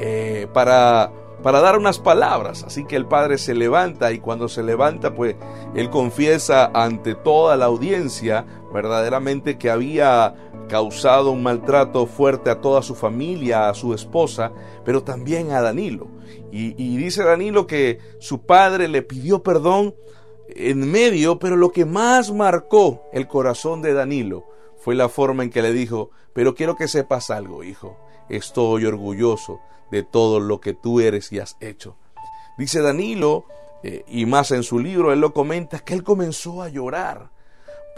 eh, 0.00 0.46
para, 0.52 1.12
para 1.42 1.60
dar 1.60 1.76
unas 1.76 1.98
palabras. 1.98 2.64
Así 2.64 2.84
que 2.84 2.96
el 2.96 3.06
padre 3.06 3.38
se 3.38 3.54
levanta 3.54 4.12
y 4.12 4.20
cuando 4.20 4.48
se 4.48 4.62
levanta, 4.62 5.14
pues 5.14 5.36
él 5.74 5.90
confiesa 5.90 6.70
ante 6.72 7.14
toda 7.14 7.56
la 7.56 7.66
audiencia 7.66 8.46
verdaderamente 8.72 9.58
que 9.58 9.70
había 9.70 10.34
causado 10.68 11.30
un 11.30 11.42
maltrato 11.42 12.06
fuerte 12.06 12.50
a 12.50 12.60
toda 12.60 12.82
su 12.82 12.94
familia, 12.94 13.68
a 13.68 13.74
su 13.74 13.94
esposa, 13.94 14.52
pero 14.84 15.02
también 15.02 15.52
a 15.52 15.60
Danilo. 15.60 16.08
Y, 16.50 16.96
dice 16.96 17.22
Danilo 17.22 17.66
que 17.66 17.98
su 18.18 18.46
padre 18.46 18.88
le 18.88 19.02
pidió 19.02 19.42
perdón 19.42 19.94
en 20.48 20.90
medio, 20.90 21.38
pero 21.38 21.56
lo 21.56 21.70
que 21.70 21.84
más 21.84 22.32
marcó 22.32 23.02
el 23.12 23.26
corazón 23.26 23.82
de 23.82 23.92
Danilo 23.92 24.46
fue 24.78 24.94
la 24.94 25.08
forma 25.08 25.42
en 25.42 25.50
que 25.50 25.60
le 25.60 25.72
dijo, 25.72 26.10
pero 26.32 26.54
quiero 26.54 26.76
que 26.76 26.88
sepas 26.88 27.30
algo, 27.30 27.62
hijo, 27.62 27.98
estoy 28.30 28.86
orgulloso 28.86 29.60
de 29.90 30.02
todo 30.02 30.40
lo 30.40 30.60
que 30.60 30.72
tú 30.72 31.00
eres 31.00 31.30
y 31.32 31.40
has 31.40 31.56
hecho. 31.60 31.96
Dice 32.56 32.80
Danilo, 32.80 33.44
eh, 33.82 34.04
y 34.08 34.24
más 34.24 34.50
en 34.50 34.62
su 34.62 34.78
libro, 34.78 35.12
él 35.12 35.20
lo 35.20 35.34
comenta, 35.34 35.80
que 35.80 35.92
él 35.92 36.02
comenzó 36.02 36.62
a 36.62 36.68
llorar 36.68 37.30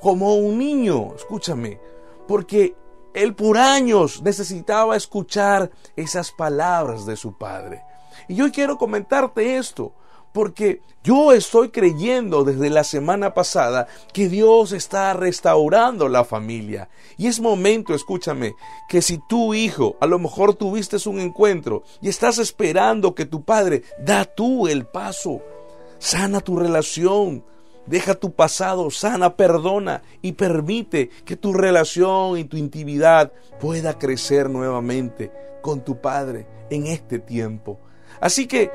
como 0.01 0.35
un 0.35 0.59
niño, 0.59 1.15
escúchame, 1.15 1.81
porque 2.29 2.77
él 3.15 3.35
por 3.35 3.59
años 3.59 4.23
necesitaba 4.23 4.95
escuchar 4.97 5.73
esas 5.97 6.31
palabras 6.31 7.07
de 7.07 7.17
su 7.17 7.37
padre. 7.37 7.83
Y 8.29 8.37
yo 8.37 8.53
quiero 8.53 8.79
comentarte 8.79 9.57
esto, 9.57 9.93
Porque 10.31 10.83
yo 11.03 11.33
estoy 11.33 11.71
creyendo 11.71 12.45
desde 12.45 12.69
la 12.69 12.85
semana 12.85 13.33
pasada 13.33 13.89
que 14.13 14.29
Dios 14.29 14.73
está 14.73 15.15
restaurando 15.15 16.07
la 16.07 16.23
familia. 16.23 16.91
Y 17.17 17.29
es 17.29 17.41
momento, 17.41 17.95
escúchame, 17.95 18.55
que 18.91 19.01
si 19.01 19.19
tu 19.27 19.55
hijo, 19.55 19.97
a 20.01 20.07
lo 20.07 20.19
mejor 20.19 20.55
tuviste 20.55 20.99
un 21.09 21.19
encuentro 21.19 21.83
y 22.03 22.11
estás 22.11 22.39
esperando 22.39 23.15
que 23.15 23.25
tu 23.25 23.43
padre, 23.43 23.85
da 23.99 24.27
tú 24.27 24.69
el 24.69 24.85
paso. 24.85 25.41
Sana 25.99 26.41
tu 26.41 26.57
relación. 26.57 27.43
Deja 27.89 28.15
tu 28.15 28.35
pasado, 28.35 28.91
sana, 28.91 29.35
perdona 29.35 30.03
y 30.21 30.33
permite 30.33 31.09
que 31.25 31.37
tu 31.37 31.55
relación 31.55 32.37
y 32.37 32.45
tu 32.45 32.59
intimidad 32.59 33.33
pueda 33.59 33.99
crecer 33.99 34.51
nuevamente 34.51 35.33
con 35.63 35.83
tu 35.83 36.01
Padre 36.01 36.47
en 36.71 36.87
este 36.87 37.19
tiempo. 37.19 37.81
Así 38.21 38.47
que 38.47 38.71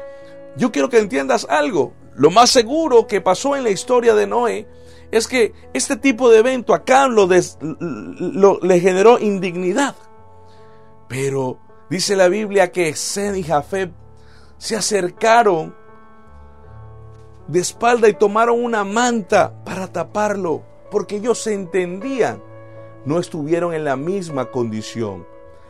yo 0.58 0.72
quiero 0.72 0.90
que 0.90 0.98
entiendas 0.98 1.46
algo. 1.48 1.94
Lo 2.16 2.32
más 2.32 2.50
seguro 2.50 3.06
que 3.06 3.22
pasó 3.22 3.56
en 3.56 3.64
la 3.64 3.70
historia 3.70 4.16
de 4.16 4.26
Noé 4.26 4.68
es 5.12 5.28
que 5.28 5.54
este 5.74 5.96
tipo 5.96 6.32
de 6.32 6.40
evento 6.40 6.74
acá 6.74 7.08
lo, 7.08 7.30
lo 7.60 8.60
le 8.62 8.80
generó 8.80 9.20
indignidad. 9.20 9.96
Pero 11.08 11.60
dice 11.88 12.16
la 12.16 12.30
Biblia 12.30 12.72
que 12.72 12.96
Sen 12.96 13.36
y 13.36 13.44
Jafet 13.44 13.92
se 14.58 14.76
acercaron 14.76 15.76
de 17.48 17.60
espalda 17.60 18.08
y 18.10 18.14
tomaron 18.14 18.64
una 18.64 18.84
manta 18.84 19.64
para 19.64 19.88
taparlo, 19.88 20.64
porque 20.90 21.18
ellos 21.18 21.40
se 21.40 21.54
entendían, 21.54 22.42
no 23.06 23.20
estuvieron 23.20 23.74
en 23.74 23.84
la 23.84 23.96
misma 23.96 24.52
condición. 24.52 25.26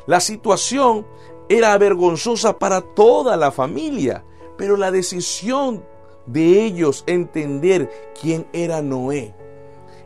La 0.05 0.19
situación 0.19 1.05
era 1.49 1.77
vergonzosa 1.77 2.57
para 2.59 2.81
toda 2.81 3.37
la 3.37 3.51
familia, 3.51 4.23
pero 4.57 4.77
la 4.77 4.91
decisión 4.91 5.83
de 6.25 6.63
ellos 6.63 7.03
entender 7.07 7.89
quién 8.19 8.47
era 8.53 8.81
Noé 8.81 9.33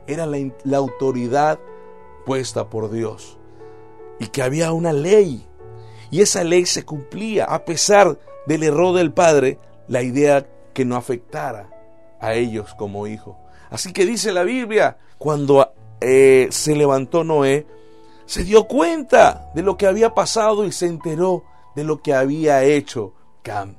era 0.08 0.26
la, 0.26 0.38
la 0.64 0.78
autoridad 0.78 1.60
puesta 2.26 2.70
por 2.70 2.90
Dios 2.90 3.38
y 4.20 4.28
que 4.28 4.42
había 4.42 4.72
una 4.72 4.94
ley 4.94 5.46
y 6.10 6.22
esa 6.22 6.44
ley 6.44 6.66
se 6.66 6.86
cumplía 6.86 7.46
a 7.46 7.66
pesar 7.66 8.18
del 8.46 8.64
error 8.64 8.96
del 8.96 9.14
padre, 9.14 9.60
la 9.88 10.02
idea 10.02 10.48
que 10.78 10.86
no 10.86 10.96
afectara 10.96 11.72
a 12.20 12.36
ellos 12.36 12.76
como 12.76 13.08
hijos. 13.08 13.36
Así 13.72 13.94
que 13.94 14.06
dice 14.06 14.32
la 14.32 14.44
Biblia, 14.44 15.00
cuando 15.18 15.74
eh, 16.00 16.50
se 16.52 16.76
levantó 16.76 17.24
Noé, 17.24 17.66
se 18.28 18.44
dio 18.44 18.68
cuenta 18.68 19.50
de 19.56 19.64
lo 19.64 19.76
que 19.76 19.88
había 19.88 20.14
pasado 20.14 20.66
y 20.66 20.72
se 20.72 20.86
enteró 20.86 21.44
de 21.76 21.84
lo 21.84 22.04
que 22.04 22.14
había 22.14 22.64
hecho 22.64 23.16
Cam. 23.42 23.74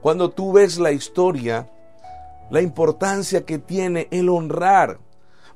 Cuando 0.00 0.30
tú 0.30 0.52
ves 0.52 0.78
la 0.78 0.92
historia, 0.92 1.68
la 2.50 2.62
importancia 2.62 3.44
que 3.44 3.58
tiene 3.58 4.06
el 4.12 4.28
honrar, 4.28 5.00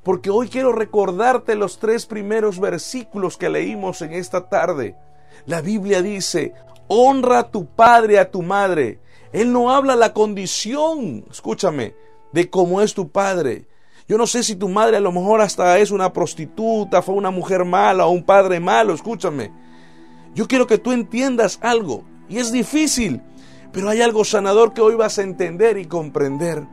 porque 0.03 0.31
hoy 0.31 0.49
quiero 0.49 0.73
recordarte 0.73 1.55
los 1.55 1.79
tres 1.79 2.05
primeros 2.05 2.59
versículos 2.59 3.37
que 3.37 3.47
leímos 3.47 4.01
en 4.01 4.11
esta 4.11 4.49
tarde. 4.49 4.97
La 5.45 5.61
Biblia 5.61 6.01
dice, 6.01 6.53
honra 6.89 7.39
a 7.39 7.51
tu 7.51 7.67
padre 7.67 8.19
a 8.19 8.29
tu 8.29 8.41
madre 8.41 8.99
él 9.33 9.53
no 9.53 9.71
habla 9.71 9.95
la 9.95 10.13
condición, 10.13 11.25
escúchame, 11.29 11.95
de 12.33 12.49
cómo 12.49 12.81
es 12.81 12.93
tu 12.93 13.09
padre. 13.09 13.67
Yo 14.07 14.17
no 14.17 14.27
sé 14.27 14.43
si 14.43 14.55
tu 14.55 14.67
madre 14.67 14.97
a 14.97 15.01
lo 15.01 15.11
mejor 15.11 15.41
hasta 15.41 15.79
es 15.79 15.91
una 15.91 16.11
prostituta, 16.11 17.01
fue 17.01 17.15
una 17.15 17.31
mujer 17.31 17.63
mala 17.63 18.05
o 18.05 18.11
un 18.11 18.23
padre 18.23 18.59
malo, 18.59 18.93
escúchame. 18.93 19.51
Yo 20.33 20.47
quiero 20.47 20.67
que 20.67 20.77
tú 20.77 20.91
entiendas 20.91 21.59
algo, 21.61 22.03
y 22.27 22.37
es 22.37 22.51
difícil, 22.51 23.21
pero 23.71 23.89
hay 23.89 24.01
algo 24.01 24.25
sanador 24.25 24.73
que 24.73 24.81
hoy 24.81 24.95
vas 24.95 25.17
a 25.17 25.23
entender 25.23 25.77
y 25.77 25.85
comprender. 25.85 26.65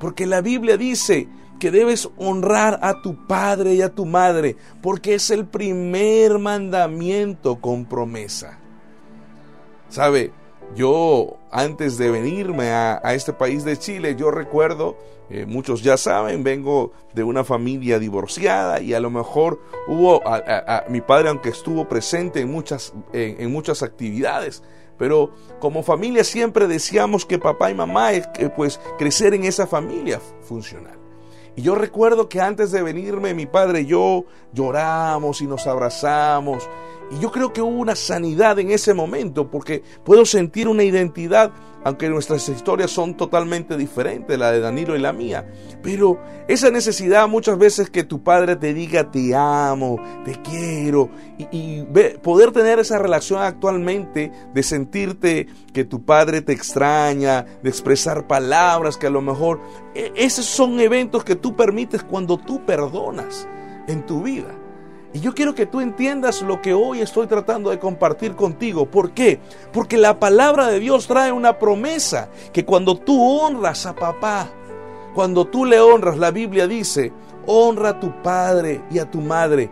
Porque 0.00 0.26
la 0.26 0.40
Biblia 0.40 0.76
dice 0.76 1.28
que 1.60 1.70
debes 1.70 2.08
honrar 2.16 2.80
a 2.82 3.02
tu 3.02 3.26
padre 3.26 3.74
y 3.74 3.82
a 3.82 3.94
tu 3.94 4.06
madre, 4.06 4.56
porque 4.82 5.14
es 5.14 5.30
el 5.30 5.46
primer 5.46 6.38
mandamiento 6.38 7.60
con 7.60 7.84
promesa. 7.84 8.58
¿Sabe? 9.90 10.32
Yo, 10.74 11.38
antes 11.50 11.98
de 11.98 12.10
venirme 12.10 12.70
a, 12.70 13.00
este 13.14 13.32
país 13.32 13.64
de 13.64 13.76
Chile, 13.76 14.14
yo 14.16 14.30
recuerdo, 14.30 14.96
eh, 15.28 15.44
muchos 15.44 15.82
ya 15.82 15.96
saben, 15.96 16.44
vengo 16.44 16.92
de 17.12 17.24
una 17.24 17.42
familia 17.42 17.98
divorciada 17.98 18.80
y 18.80 18.94
a 18.94 19.00
lo 19.00 19.10
mejor 19.10 19.60
hubo, 19.88 20.22
a, 20.24 20.84
mi 20.88 21.00
padre, 21.00 21.28
aunque 21.28 21.48
estuvo 21.48 21.88
presente 21.88 22.40
en 22.40 22.52
muchas, 22.52 22.92
en, 23.12 23.50
muchas 23.50 23.82
actividades, 23.82 24.62
pero 24.96 25.32
como 25.58 25.82
familia 25.82 26.22
siempre 26.22 26.68
decíamos 26.68 27.26
que 27.26 27.38
papá 27.38 27.70
y 27.70 27.74
mamá, 27.74 28.12
es 28.12 28.28
pues 28.54 28.80
crecer 28.96 29.34
en 29.34 29.44
esa 29.44 29.66
familia 29.66 30.20
funcional. 30.42 30.99
Y 31.60 31.62
yo 31.62 31.74
recuerdo 31.74 32.26
que 32.26 32.40
antes 32.40 32.72
de 32.72 32.82
venirme, 32.82 33.34
mi 33.34 33.44
padre 33.44 33.82
y 33.82 33.86
yo 33.86 34.24
lloramos 34.54 35.42
y 35.42 35.46
nos 35.46 35.66
abrazamos. 35.66 36.66
Y 37.10 37.18
yo 37.18 37.30
creo 37.30 37.52
que 37.52 37.60
hubo 37.60 37.78
una 37.78 37.94
sanidad 37.94 38.58
en 38.58 38.70
ese 38.70 38.94
momento 38.94 39.50
porque 39.50 39.82
puedo 40.02 40.24
sentir 40.24 40.68
una 40.68 40.84
identidad, 40.84 41.52
aunque 41.84 42.08
nuestras 42.08 42.48
historias 42.48 42.90
son 42.90 43.16
totalmente 43.16 43.76
diferentes, 43.76 44.38
la 44.38 44.52
de 44.52 44.60
Danilo 44.60 44.96
y 44.96 45.00
la 45.00 45.12
mía. 45.12 45.46
Pero 45.82 46.20
esa 46.48 46.70
necesidad 46.70 47.28
muchas 47.28 47.58
veces 47.58 47.90
que 47.90 48.04
tu 48.04 48.22
padre 48.22 48.56
te 48.56 48.74
diga 48.74 49.10
te 49.10 49.34
amo, 49.34 49.98
te 50.24 50.32
quiero, 50.42 51.10
y, 51.38 51.82
poder 52.22 52.52
tener 52.52 52.78
esa 52.78 52.98
relación 52.98 53.42
actualmente 53.42 54.30
de 54.52 54.62
sentirte 54.62 55.46
que 55.72 55.84
tu 55.84 56.04
padre 56.04 56.42
te 56.42 56.52
extraña, 56.52 57.46
de 57.62 57.70
expresar 57.70 58.26
palabras 58.26 58.96
que 58.96 59.06
a 59.06 59.10
lo 59.10 59.22
mejor, 59.22 59.60
e, 59.94 60.12
esos 60.16 60.44
son 60.44 60.80
eventos 60.80 61.24
que 61.24 61.36
tú 61.36 61.56
permites 61.56 62.02
cuando 62.02 62.36
tú 62.36 62.64
perdonas 62.64 63.48
en 63.86 64.04
tu 64.04 64.22
vida. 64.22 64.59
Y 65.12 65.20
yo 65.20 65.34
quiero 65.34 65.54
que 65.54 65.66
tú 65.66 65.80
entiendas 65.80 66.42
lo 66.42 66.62
que 66.62 66.72
hoy 66.72 67.00
estoy 67.00 67.26
tratando 67.26 67.70
de 67.70 67.80
compartir 67.80 68.36
contigo. 68.36 68.86
¿Por 68.86 69.10
qué? 69.10 69.40
Porque 69.72 69.98
la 69.98 70.20
palabra 70.20 70.68
de 70.68 70.78
Dios 70.78 71.08
trae 71.08 71.32
una 71.32 71.58
promesa 71.58 72.28
que 72.52 72.64
cuando 72.64 72.96
tú 72.96 73.20
honras 73.20 73.86
a 73.86 73.94
papá, 73.94 74.48
cuando 75.14 75.46
tú 75.46 75.64
le 75.64 75.80
honras, 75.80 76.16
la 76.16 76.30
Biblia 76.30 76.68
dice, 76.68 77.12
honra 77.46 77.90
a 77.90 78.00
tu 78.00 78.22
padre 78.22 78.82
y 78.90 79.00
a 79.00 79.10
tu 79.10 79.20
madre. 79.20 79.68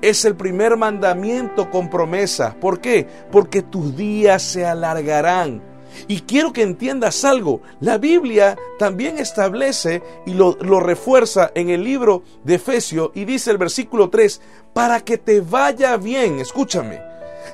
Es 0.00 0.24
el 0.24 0.34
primer 0.34 0.76
mandamiento 0.76 1.70
con 1.70 1.88
promesa. 1.88 2.56
¿Por 2.60 2.80
qué? 2.80 3.06
Porque 3.30 3.62
tus 3.62 3.96
días 3.96 4.42
se 4.42 4.66
alargarán 4.66 5.71
y 6.08 6.20
quiero 6.20 6.52
que 6.52 6.62
entiendas 6.62 7.24
algo. 7.24 7.62
La 7.80 7.98
Biblia 7.98 8.56
también 8.78 9.18
establece 9.18 10.02
y 10.26 10.34
lo, 10.34 10.54
refuerza 10.80 11.50
en 11.54 11.70
el 11.70 11.84
libro 11.84 12.22
de 12.44 12.56
Efesios 12.56 13.10
y 13.14 13.24
dice 13.24 13.50
el 13.50 13.58
versículo 13.58 14.10
3, 14.10 14.40
para 14.72 15.00
que 15.00 15.18
te 15.18 15.40
vaya 15.40 15.96
bien, 15.96 16.38
escúchame, 16.38 17.00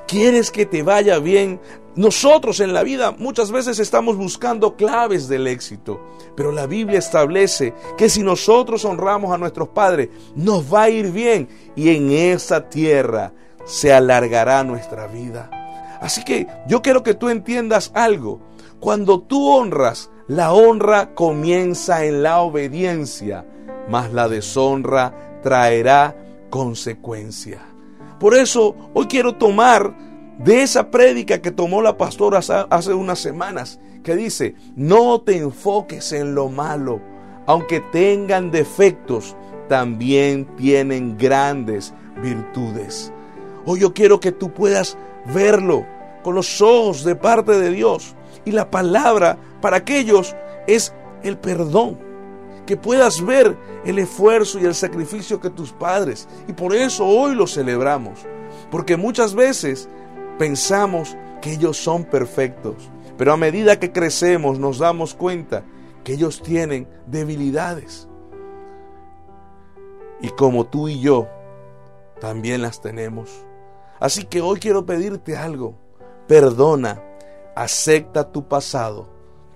¿quieres 0.07 0.51
que 0.51 0.65
te 0.65 0.83
vaya 0.83 1.19
bien? 1.19 1.59
Nosotros 1.95 2.59
en 2.59 2.73
la 2.73 2.83
vida 2.83 3.11
muchas 3.11 3.51
veces 3.51 3.79
estamos 3.79 4.15
buscando 4.15 4.75
claves 4.75 5.27
del 5.27 5.47
éxito, 5.47 5.99
pero 6.35 6.51
la 6.51 6.65
Biblia 6.65 6.99
establece 6.99 7.73
que 7.97 8.09
si 8.09 8.23
nosotros 8.23 8.85
honramos 8.85 9.33
a 9.33 9.37
nuestros 9.37 9.69
padres, 9.69 10.09
nos 10.35 10.73
va 10.73 10.83
a 10.83 10.89
ir 10.89 11.11
bien 11.11 11.49
y 11.75 11.89
en 11.89 12.11
esa 12.11 12.69
tierra 12.69 13.33
se 13.65 13.91
alargará 13.91 14.63
nuestra 14.63 15.07
vida. 15.07 15.58
Así 15.99 16.23
que 16.23 16.47
yo 16.67 16.81
quiero 16.81 17.03
que 17.03 17.13
tú 17.13 17.29
entiendas 17.29 17.91
algo. 17.93 18.39
Cuando 18.79 19.19
tú 19.21 19.49
honras, 19.49 20.09
la 20.27 20.53
honra 20.53 21.13
comienza 21.13 22.05
en 22.05 22.23
la 22.23 22.41
obediencia, 22.41 23.45
mas 23.89 24.13
la 24.13 24.29
deshonra 24.29 25.39
traerá 25.41 26.15
consecuencia. 26.49 27.59
Por 28.19 28.35
eso 28.35 28.75
hoy 28.93 29.07
quiero 29.07 29.35
tomar 29.35 29.93
de 30.37 30.61
esa 30.61 30.89
prédica 30.89 31.41
que 31.41 31.51
tomó 31.51 31.81
la 31.81 31.97
pastora 31.97 32.39
hace 32.69 32.93
unas 32.93 33.19
semanas, 33.19 33.79
que 34.03 34.15
dice, 34.15 34.55
no 34.75 35.21
te 35.21 35.37
enfoques 35.37 36.13
en 36.13 36.33
lo 36.33 36.47
malo, 36.47 37.01
aunque 37.45 37.81
tengan 37.81 38.51
defectos, 38.51 39.35
también 39.67 40.45
tienen 40.55 41.17
grandes 41.17 41.93
virtudes. 42.21 43.11
Hoy 43.65 43.81
yo 43.81 43.93
quiero 43.93 44.19
que 44.19 44.31
tú 44.31 44.53
puedas 44.53 44.97
verlo 45.25 45.85
con 46.23 46.35
los 46.35 46.61
ojos 46.61 47.03
de 47.03 47.15
parte 47.15 47.53
de 47.59 47.71
Dios. 47.71 48.15
Y 48.45 48.51
la 48.51 48.69
palabra 48.69 49.37
para 49.61 49.77
aquellos 49.77 50.35
es 50.67 50.93
el 51.23 51.37
perdón. 51.37 51.97
Que 52.65 52.77
puedas 52.77 53.25
ver 53.25 53.57
el 53.83 53.97
esfuerzo 53.97 54.59
y 54.59 54.65
el 54.65 54.75
sacrificio 54.75 55.39
que 55.39 55.49
tus 55.49 55.71
padres. 55.71 56.27
Y 56.47 56.53
por 56.53 56.75
eso 56.75 57.05
hoy 57.05 57.33
lo 57.35 57.47
celebramos. 57.47 58.19
Porque 58.69 58.95
muchas 58.95 59.33
veces 59.33 59.89
pensamos 60.37 61.17
que 61.41 61.53
ellos 61.53 61.77
son 61.77 62.03
perfectos. 62.03 62.75
Pero 63.17 63.33
a 63.33 63.37
medida 63.37 63.79
que 63.79 63.91
crecemos 63.91 64.59
nos 64.59 64.79
damos 64.79 65.15
cuenta 65.15 65.63
que 66.03 66.13
ellos 66.13 66.41
tienen 66.41 66.87
debilidades. 67.07 68.07
Y 70.21 70.29
como 70.29 70.65
tú 70.65 70.87
y 70.87 70.99
yo, 70.99 71.27
también 72.19 72.61
las 72.61 72.81
tenemos. 72.81 73.45
Así 73.99 74.23
que 74.23 74.41
hoy 74.41 74.59
quiero 74.59 74.85
pedirte 74.85 75.35
algo. 75.35 75.75
Perdona, 76.27 77.01
acepta 77.55 78.31
tu 78.31 78.47
pasado, 78.47 79.09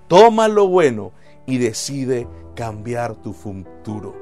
toma 0.08 0.48
lo 0.48 0.68
bueno 0.68 1.12
y 1.46 1.58
decide 1.58 2.28
cambiar 2.54 3.14
tu 3.14 3.32
futuro. 3.32 4.14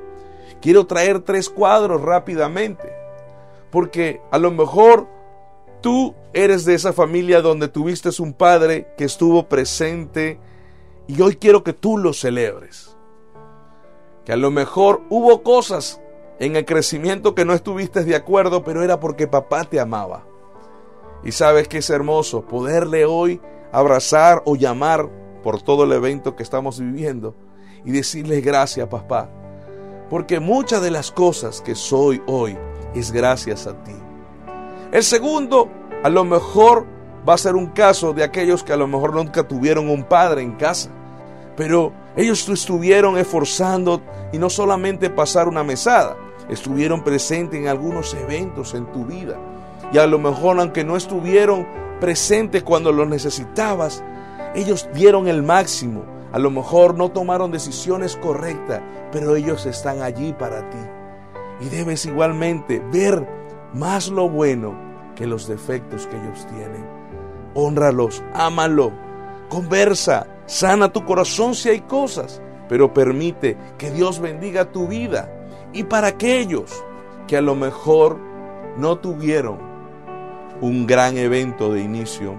Quiero 0.60 0.86
traer 0.86 1.20
tres 1.20 1.48
cuadros 1.48 2.02
rápidamente, 2.02 2.92
porque 3.70 4.20
a 4.30 4.38
lo 4.38 4.50
mejor 4.50 5.08
tú 5.80 6.14
eres 6.34 6.64
de 6.64 6.74
esa 6.74 6.92
familia 6.92 7.40
donde 7.40 7.68
tuviste 7.68 8.10
un 8.20 8.32
padre 8.34 8.92
que 8.96 9.04
estuvo 9.04 9.48
presente 9.48 10.38
y 11.06 11.20
hoy 11.20 11.36
quiero 11.36 11.64
que 11.64 11.72
tú 11.72 11.98
lo 11.98 12.12
celebres. 12.12 12.96
Que 14.24 14.32
a 14.32 14.36
lo 14.36 14.50
mejor 14.50 15.02
hubo 15.08 15.42
cosas 15.42 16.00
en 16.42 16.56
el 16.56 16.64
crecimiento 16.64 17.36
que 17.36 17.44
no 17.44 17.52
estuviste 17.52 18.02
de 18.02 18.16
acuerdo, 18.16 18.64
pero 18.64 18.82
era 18.82 18.98
porque 18.98 19.28
papá 19.28 19.62
te 19.62 19.78
amaba. 19.78 20.26
Y 21.22 21.30
sabes 21.30 21.68
que 21.68 21.78
es 21.78 21.88
hermoso 21.88 22.44
poderle 22.46 23.04
hoy 23.04 23.40
abrazar 23.70 24.42
o 24.44 24.56
llamar 24.56 25.08
por 25.44 25.62
todo 25.62 25.84
el 25.84 25.92
evento 25.92 26.34
que 26.34 26.42
estamos 26.42 26.80
viviendo 26.80 27.36
y 27.84 27.92
decirle 27.92 28.40
gracias 28.40 28.88
papá. 28.88 29.30
Porque 30.10 30.40
muchas 30.40 30.82
de 30.82 30.90
las 30.90 31.12
cosas 31.12 31.60
que 31.60 31.76
soy 31.76 32.20
hoy 32.26 32.58
es 32.92 33.12
gracias 33.12 33.68
a 33.68 33.80
ti. 33.84 33.94
El 34.90 35.04
segundo, 35.04 35.70
a 36.02 36.08
lo 36.08 36.24
mejor 36.24 36.86
va 37.26 37.34
a 37.34 37.38
ser 37.38 37.54
un 37.54 37.66
caso 37.68 38.14
de 38.14 38.24
aquellos 38.24 38.64
que 38.64 38.72
a 38.72 38.76
lo 38.76 38.88
mejor 38.88 39.14
nunca 39.14 39.46
tuvieron 39.46 39.88
un 39.88 40.02
padre 40.02 40.42
en 40.42 40.56
casa. 40.56 40.90
Pero 41.56 41.92
ellos 42.16 42.48
estuvieron 42.48 43.16
esforzando 43.16 44.02
y 44.32 44.38
no 44.38 44.50
solamente 44.50 45.08
pasar 45.08 45.46
una 45.46 45.62
mesada, 45.62 46.16
estuvieron 46.48 47.02
presentes 47.02 47.60
en 47.60 47.68
algunos 47.68 48.14
eventos 48.14 48.74
en 48.74 48.86
tu 48.92 49.04
vida. 49.04 49.36
Y 49.92 49.98
a 49.98 50.06
lo 50.06 50.18
mejor 50.18 50.58
aunque 50.58 50.84
no 50.84 50.96
estuvieron 50.96 51.66
presentes 52.00 52.62
cuando 52.62 52.92
los 52.92 53.08
necesitabas, 53.08 54.02
ellos 54.54 54.88
dieron 54.94 55.28
el 55.28 55.42
máximo. 55.42 56.04
A 56.32 56.38
lo 56.38 56.50
mejor 56.50 56.96
no 56.96 57.10
tomaron 57.10 57.50
decisiones 57.52 58.16
correctas, 58.16 58.82
pero 59.10 59.36
ellos 59.36 59.66
están 59.66 60.02
allí 60.02 60.32
para 60.32 60.68
ti. 60.70 60.78
Y 61.60 61.68
debes 61.68 62.06
igualmente 62.06 62.82
ver 62.90 63.26
más 63.74 64.08
lo 64.08 64.28
bueno 64.28 64.74
que 65.14 65.26
los 65.26 65.46
defectos 65.46 66.06
que 66.06 66.16
ellos 66.16 66.46
tienen. 66.48 66.84
Honralos, 67.54 68.22
ámalo, 68.32 68.92
conversa, 69.48 70.26
sana 70.46 70.90
tu 70.90 71.04
corazón 71.04 71.54
si 71.54 71.68
hay 71.68 71.80
cosas, 71.80 72.40
pero 72.68 72.92
permite 72.92 73.56
que 73.76 73.90
Dios 73.90 74.18
bendiga 74.18 74.72
tu 74.72 74.88
vida. 74.88 75.30
Y 75.72 75.84
para 75.84 76.08
aquellos 76.08 76.84
que 77.26 77.36
a 77.36 77.40
lo 77.40 77.54
mejor 77.54 78.18
no 78.76 78.98
tuvieron 78.98 79.58
un 80.60 80.86
gran 80.86 81.16
evento 81.16 81.72
de 81.72 81.80
inicio, 81.80 82.34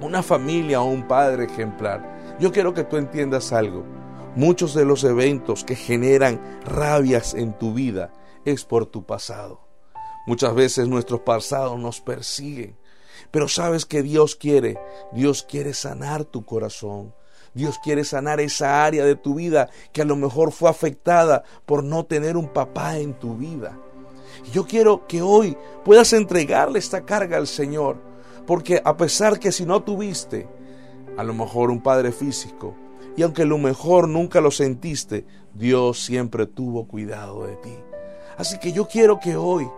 una 0.00 0.22
familia 0.22 0.80
o 0.80 0.86
un 0.86 1.06
padre 1.06 1.44
ejemplar, 1.44 2.36
yo 2.40 2.52
quiero 2.52 2.72
que 2.72 2.84
tú 2.84 2.96
entiendas 2.96 3.52
algo. 3.52 3.84
Muchos 4.34 4.74
de 4.74 4.84
los 4.84 5.04
eventos 5.04 5.62
que 5.62 5.76
generan 5.76 6.40
rabias 6.64 7.34
en 7.34 7.56
tu 7.56 7.74
vida 7.74 8.12
es 8.44 8.64
por 8.64 8.86
tu 8.86 9.04
pasado. 9.04 9.60
Muchas 10.26 10.54
veces 10.54 10.88
nuestros 10.88 11.20
pasados 11.20 11.78
nos 11.78 12.00
persiguen, 12.00 12.78
pero 13.30 13.46
sabes 13.46 13.84
que 13.84 14.02
Dios 14.02 14.36
quiere, 14.36 14.78
Dios 15.12 15.42
quiere 15.42 15.74
sanar 15.74 16.24
tu 16.24 16.44
corazón. 16.44 17.14
Dios 17.54 17.78
quiere 17.78 18.04
sanar 18.04 18.40
esa 18.40 18.84
área 18.84 19.04
de 19.04 19.16
tu 19.16 19.34
vida 19.34 19.70
que 19.92 20.02
a 20.02 20.04
lo 20.04 20.16
mejor 20.16 20.52
fue 20.52 20.68
afectada 20.68 21.44
por 21.64 21.84
no 21.84 22.04
tener 22.04 22.36
un 22.36 22.48
papá 22.48 22.98
en 22.98 23.14
tu 23.14 23.36
vida. 23.36 23.78
Yo 24.52 24.66
quiero 24.66 25.06
que 25.06 25.22
hoy 25.22 25.56
puedas 25.84 26.12
entregarle 26.12 26.78
esta 26.78 27.04
carga 27.04 27.36
al 27.36 27.46
Señor, 27.46 27.96
porque 28.46 28.82
a 28.84 28.96
pesar 28.96 29.38
que 29.38 29.52
si 29.52 29.64
no 29.64 29.82
tuviste 29.82 30.48
a 31.16 31.22
lo 31.22 31.32
mejor 31.32 31.70
un 31.70 31.82
padre 31.82 32.12
físico, 32.12 32.74
y 33.16 33.22
aunque 33.22 33.42
a 33.42 33.46
lo 33.46 33.58
mejor 33.58 34.08
nunca 34.08 34.40
lo 34.40 34.50
sentiste, 34.50 35.24
Dios 35.54 36.04
siempre 36.04 36.46
tuvo 36.46 36.88
cuidado 36.88 37.46
de 37.46 37.54
ti. 37.56 37.74
Así 38.36 38.58
que 38.58 38.72
yo 38.72 38.88
quiero 38.88 39.20
que 39.20 39.36
hoy 39.36 39.68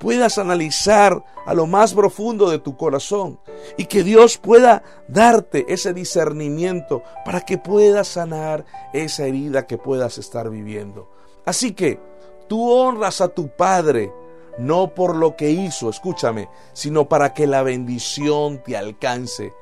puedas 0.00 0.38
analizar 0.38 1.22
a 1.46 1.54
lo 1.54 1.66
más 1.66 1.94
profundo 1.94 2.50
de 2.50 2.58
tu 2.58 2.76
corazón 2.76 3.38
y 3.76 3.84
que 3.84 4.02
Dios 4.02 4.38
pueda 4.38 4.82
darte 5.06 5.66
ese 5.68 5.92
discernimiento 5.92 7.02
para 7.24 7.42
que 7.42 7.58
puedas 7.58 8.08
sanar 8.08 8.64
esa 8.92 9.26
herida 9.26 9.66
que 9.66 9.78
puedas 9.78 10.18
estar 10.18 10.50
viviendo. 10.50 11.08
Así 11.44 11.72
que 11.72 12.00
tú 12.48 12.68
honras 12.70 13.20
a 13.20 13.28
tu 13.28 13.48
Padre 13.48 14.12
no 14.58 14.94
por 14.94 15.14
lo 15.14 15.36
que 15.36 15.50
hizo, 15.50 15.90
escúchame, 15.90 16.48
sino 16.72 17.08
para 17.08 17.32
que 17.34 17.46
la 17.46 17.62
bendición 17.62 18.62
te 18.62 18.76
alcance. 18.76 19.52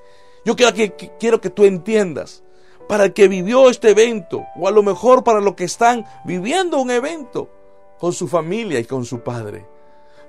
Yo 0.44 0.57
quiero 0.57 0.72
que, 0.72 0.94
quiero 1.18 1.40
que 1.40 1.51
tú 1.51 1.64
entiendas, 1.64 2.42
para 2.88 3.05
el 3.05 3.12
que 3.12 3.29
vivió 3.29 3.68
este 3.68 3.90
evento, 3.90 4.44
o 4.57 4.66
a 4.66 4.70
lo 4.70 4.83
mejor 4.83 5.22
para 5.22 5.40
los 5.40 5.55
que 5.55 5.64
están 5.64 6.07
viviendo 6.24 6.81
un 6.81 6.90
evento 6.90 7.51
con 7.98 8.12
su 8.12 8.29
familia 8.29 8.79
y 8.79 8.85
con 8.85 9.05
su 9.05 9.20
padre. 9.20 9.77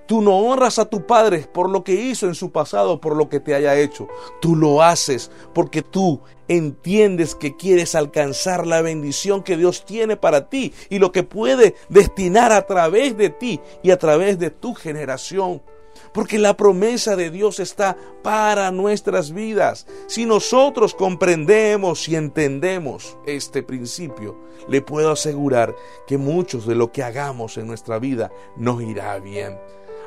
Tú 0.09 0.23
no 0.23 0.39
honras 0.39 0.79
a 0.79 0.85
tu 0.85 1.05
padre 1.05 1.47
por 1.53 1.69
lo 1.69 1.83
que 1.83 1.93
hizo 1.93 2.25
en 2.25 2.33
su 2.33 2.51
pasado, 2.51 2.99
por 2.99 3.15
lo 3.15 3.29
que 3.29 3.39
te 3.39 3.53
haya 3.53 3.77
hecho. 3.77 4.07
Tú 4.41 4.55
lo 4.55 4.81
haces 4.81 5.29
porque 5.53 5.83
tú 5.83 6.19
entiendes 6.47 7.35
que 7.35 7.55
quieres 7.55 7.93
alcanzar 7.93 8.65
la 8.65 8.81
bendición 8.81 9.43
que 9.43 9.55
Dios 9.55 9.85
tiene 9.85 10.17
para 10.17 10.49
ti 10.49 10.73
y 10.89 10.97
lo 10.97 11.11
que 11.11 11.21
puede 11.21 11.75
destinar 11.89 12.51
a 12.51 12.65
través 12.65 13.17
de 13.17 13.29
ti 13.29 13.61
y 13.83 13.91
a 13.91 13.99
través 13.99 14.39
de 14.39 14.49
tu 14.49 14.73
generación. 14.73 15.61
Porque 16.11 16.39
la 16.39 16.57
promesa 16.57 17.15
de 17.15 17.29
Dios 17.29 17.59
está 17.59 17.95
para 18.23 18.71
nuestras 18.71 19.31
vidas. 19.31 19.85
Si 20.07 20.25
nosotros 20.25 20.95
comprendemos 20.95 22.09
y 22.09 22.15
entendemos 22.15 23.15
este 23.27 23.61
principio, 23.61 24.39
le 24.67 24.81
puedo 24.81 25.11
asegurar 25.11 25.75
que 26.07 26.17
muchos 26.17 26.65
de 26.65 26.73
lo 26.73 26.91
que 26.91 27.03
hagamos 27.03 27.59
en 27.59 27.67
nuestra 27.67 27.99
vida 27.99 28.31
nos 28.57 28.81
irá 28.81 29.19
bien. 29.19 29.55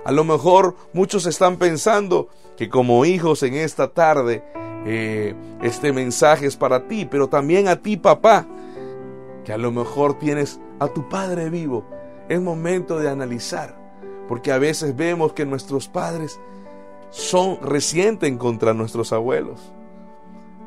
A 0.04 0.12
lo 0.12 0.24
mejor 0.24 0.76
muchos 0.92 1.26
están 1.26 1.56
pensando 1.56 2.28
que 2.56 2.68
como 2.68 3.04
hijos 3.04 3.42
en 3.42 3.54
esta 3.54 3.88
tarde 3.88 4.44
eh, 4.84 5.34
este 5.62 5.92
mensaje 5.92 6.46
es 6.46 6.56
para 6.56 6.88
ti, 6.88 7.04
pero 7.04 7.28
también 7.28 7.68
a 7.68 7.76
ti 7.76 7.96
papá, 7.96 8.46
que 9.44 9.52
a 9.52 9.58
lo 9.58 9.70
mejor 9.70 10.18
tienes 10.18 10.60
a 10.80 10.88
tu 10.88 11.08
padre 11.08 11.50
vivo. 11.50 11.84
Es 12.28 12.40
momento 12.40 12.98
de 12.98 13.08
analizar, 13.08 13.76
porque 14.28 14.52
a 14.52 14.58
veces 14.58 14.96
vemos 14.96 15.32
que 15.32 15.46
nuestros 15.46 15.88
padres 15.88 16.40
son 17.10 17.58
resienten 17.62 18.38
contra 18.38 18.74
nuestros 18.74 19.12
abuelos. 19.12 19.72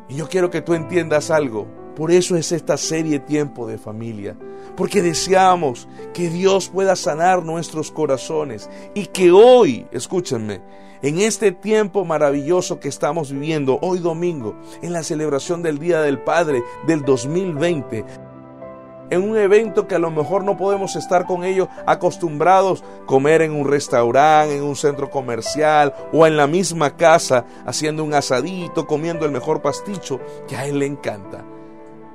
Y 0.08 0.16
yo 0.16 0.30
quiero 0.30 0.50
que 0.50 0.62
tú 0.62 0.74
entiendas 0.74 1.32
algo. 1.32 1.68
Por 1.96 2.12
eso 2.12 2.36
es 2.36 2.52
esta 2.52 2.76
serie 2.76 3.20
Tiempo 3.20 3.68
de 3.68 3.78
Familia, 3.78 4.36
porque 4.76 5.02
deseamos 5.02 5.88
que 6.14 6.30
Dios 6.30 6.68
pueda 6.68 6.98
sanar 6.98 7.44
nuestros 7.44 7.90
corazones 7.90 8.70
y 8.94 9.06
que 9.06 9.32
hoy, 9.32 9.88
escúchenme, 9.92 10.62
en 11.02 11.20
este 11.20 11.54
tiempo 11.54 12.04
maravilloso 12.04 12.82
que 12.82 12.90
estamos 12.90 13.32
viviendo, 13.32 13.80
hoy 13.82 14.00
domingo, 14.00 14.56
en 14.82 14.92
la 14.92 15.04
celebración 15.04 15.62
del 15.62 15.80
Día 15.80 16.02
del 16.02 16.20
Padre 16.20 16.64
del 16.86 17.06
2020, 17.06 18.04
en 19.10 19.24
un 19.24 19.38
evento 19.38 19.88
que 19.88 19.96
a 19.96 20.00
lo 20.00 20.12
mejor 20.12 20.44
no 20.44 20.58
podemos 20.58 20.98
estar 20.98 21.26
con 21.26 21.46
ellos 21.46 21.70
acostumbrados 21.86 22.84
comer 23.06 23.42
en 23.42 23.54
un 23.54 23.70
restaurante, 23.70 24.58
en 24.58 24.64
un 24.64 24.76
centro 24.76 25.10
comercial 25.10 25.94
o 26.12 26.28
en 26.28 26.36
la 26.36 26.48
misma 26.48 26.98
casa 26.98 27.46
haciendo 27.66 28.04
un 28.04 28.14
asadito, 28.14 28.86
comiendo 28.86 29.26
el 29.26 29.32
mejor 29.32 29.62
pasticho 29.62 30.20
que 30.48 30.58
a 30.58 30.66
él 30.66 30.80
le 30.80 30.88
encanta 30.88 31.46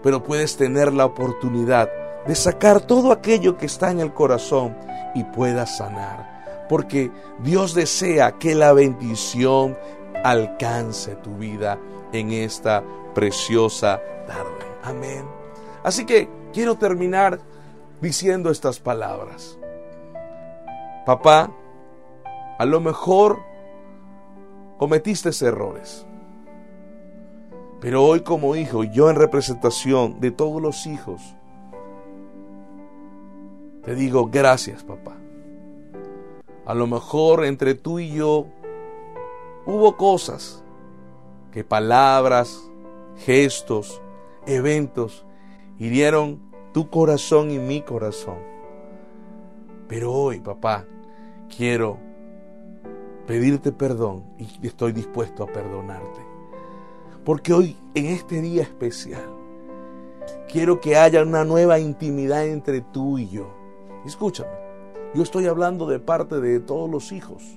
pero 0.03 0.23
puedes 0.23 0.57
tener 0.57 0.93
la 0.93 1.07
oportunidad 1.07 1.91
de 2.27 2.35
sacar 2.35 2.81
todo 2.81 3.13
aquello 3.13 3.57
que 3.57 3.67
está 3.67 3.91
en 3.91 4.01
el 4.01 4.13
corazón 4.13 4.77
y 5.15 5.25
puedas 5.25 5.79
sanar. 5.79 6.67
Porque 6.69 7.11
Dios 7.43 7.75
desea 7.75 8.39
que 8.39 8.55
la 8.55 8.73
bendición 8.73 9.77
alcance 10.23 11.17
tu 11.17 11.37
vida 11.37 11.79
en 12.13 12.31
esta 12.31 12.85
preciosa 13.15 14.01
tarde. 14.27 14.65
Amén. 14.83 15.25
Así 15.83 16.05
que 16.05 16.29
quiero 16.53 16.77
terminar 16.77 17.41
diciendo 18.01 18.51
estas 18.51 18.79
palabras. 18.79 19.59
Papá, 21.07 21.51
a 22.59 22.65
lo 22.65 22.81
mejor 22.81 23.41
cometiste 24.79 25.31
errores. 25.45 26.07
Pero 27.81 28.05
hoy 28.05 28.21
como 28.21 28.57
hijo, 28.57 28.85
yo 28.85 29.09
en 29.09 29.17
representación 29.17 30.21
de 30.21 30.31
todos 30.31 30.61
los 30.61 30.87
hijos, 30.87 31.21
te 33.85 33.95
digo 33.95 34.29
gracias 34.31 34.85
papá. 34.85 35.17
A 36.67 36.75
lo 36.75 36.87
mejor 36.87 37.45
entre 37.45 37.75
tú 37.75 37.99
y 37.99 38.13
yo 38.13 38.47
hubo 39.67 39.97
cosas 39.97 40.63
que 41.53 41.65
palabras, 41.65 42.71
gestos, 43.25 44.01
eventos 44.47 45.25
hirieron 45.79 46.41
tu 46.73 46.91
corazón 46.91 47.51
y 47.51 47.59
mi 47.59 47.83
corazón. 47.83 48.39
Pero 49.89 50.13
hoy, 50.13 50.39
papá, 50.41 50.85
quiero 51.57 51.99
pedirte 53.27 53.73
perdón 53.73 54.25
y 54.39 54.67
estoy 54.67 54.93
dispuesto 54.93 55.43
a 55.43 55.47
perdonarte. 55.47 56.30
Porque 57.31 57.53
hoy, 57.53 57.77
en 57.95 58.07
este 58.07 58.41
día 58.41 58.63
especial, 58.63 59.23
Quiero 60.51 60.81
que 60.81 60.97
haya 60.97 61.23
una 61.23 61.45
nueva 61.45 61.79
intimidad 61.79 62.45
entre 62.45 62.81
tú 62.81 63.19
y 63.19 63.29
yo. 63.29 63.47
Escúchame, 64.05 64.51
yo 65.15 65.23
estoy 65.23 65.47
hablando 65.47 65.87
de 65.87 66.01
parte 66.01 66.41
de 66.41 66.59
todos 66.59 66.91
los 66.91 67.13
hijos. 67.13 67.57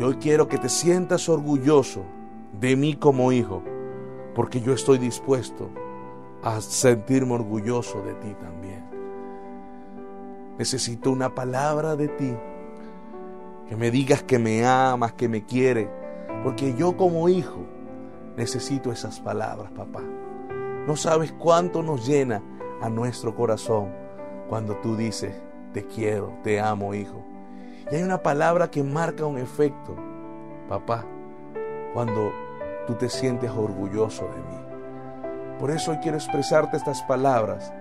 Y 0.00 0.02
hoy 0.02 0.16
quiero 0.16 0.48
que 0.48 0.58
te 0.58 0.68
sientas 0.68 1.28
orgulloso 1.28 2.02
de 2.60 2.74
mí 2.74 2.94
como 2.96 3.30
hijo, 3.30 3.62
porque 4.34 4.60
yo 4.60 4.72
estoy 4.72 4.98
dispuesto 4.98 5.70
a 6.42 6.60
sentirme 6.60 7.34
orgulloso 7.34 8.02
de 8.02 8.14
ti 8.14 8.34
también. 8.40 8.84
Necesito 10.58 11.12
una 11.12 11.32
palabra 11.32 11.94
de 11.94 12.08
ti, 12.08 12.34
que 13.68 13.76
me 13.76 13.92
digas 13.92 14.24
que 14.24 14.40
me 14.40 14.66
amas, 14.66 15.12
que 15.12 15.28
me 15.28 15.44
quiere, 15.44 16.05
porque 16.46 16.74
yo 16.74 16.96
como 16.96 17.28
hijo 17.28 17.66
necesito 18.36 18.92
esas 18.92 19.18
palabras, 19.18 19.68
papá. 19.72 20.00
No 20.86 20.94
sabes 20.94 21.32
cuánto 21.32 21.82
nos 21.82 22.06
llena 22.06 22.40
a 22.80 22.88
nuestro 22.88 23.34
corazón 23.34 23.92
cuando 24.48 24.76
tú 24.76 24.96
dices, 24.96 25.34
te 25.72 25.84
quiero, 25.88 26.38
te 26.44 26.60
amo, 26.60 26.94
hijo. 26.94 27.24
Y 27.90 27.96
hay 27.96 28.02
una 28.04 28.22
palabra 28.22 28.70
que 28.70 28.84
marca 28.84 29.26
un 29.26 29.38
efecto, 29.38 29.96
papá, 30.68 31.04
cuando 31.92 32.30
tú 32.86 32.94
te 32.94 33.08
sientes 33.08 33.50
orgulloso 33.50 34.22
de 34.26 34.36
mí. 34.36 35.58
Por 35.58 35.72
eso 35.72 35.90
hoy 35.90 35.96
quiero 35.96 36.16
expresarte 36.16 36.76
estas 36.76 37.02
palabras. 37.02 37.72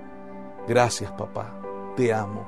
Gracias, 0.67 1.11
papá, 1.11 1.53
te 1.95 2.11
amo. 2.11 2.43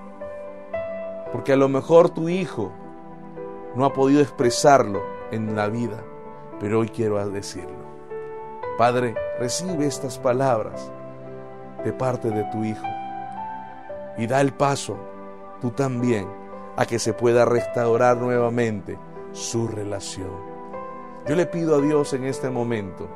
Porque 1.32 1.54
a 1.54 1.58
lo 1.58 1.70
mejor 1.70 2.10
tu 2.10 2.28
hijo 2.28 2.72
no 3.76 3.86
ha 3.86 3.94
podido 3.94 4.20
expresarlo 4.20 5.17
en 5.32 5.56
la 5.56 5.68
vida, 5.68 6.04
pero 6.60 6.80
hoy 6.80 6.90
quiero 6.90 7.28
decirlo. 7.30 7.88
Padre, 8.78 9.16
recibe 9.40 9.88
estas 9.88 10.20
palabras 10.20 10.92
de 11.84 11.94
parte 11.94 12.30
de 12.30 12.44
tu 12.52 12.64
Hijo 12.64 12.86
y 14.18 14.28
da 14.28 14.42
el 14.42 14.54
paso 14.54 14.98
tú 15.62 15.72
también 15.72 16.28
a 16.76 16.86
que 16.86 17.00
se 17.00 17.14
pueda 17.14 17.46
restaurar 17.46 18.18
nuevamente 18.18 18.98
su 19.32 19.68
relación. 19.68 20.58
Yo 21.28 21.36
le 21.36 21.46
pido 21.46 21.76
a 21.76 21.82
Dios 21.82 22.14
en 22.14 22.24
este 22.26 22.50
momento 22.50 23.10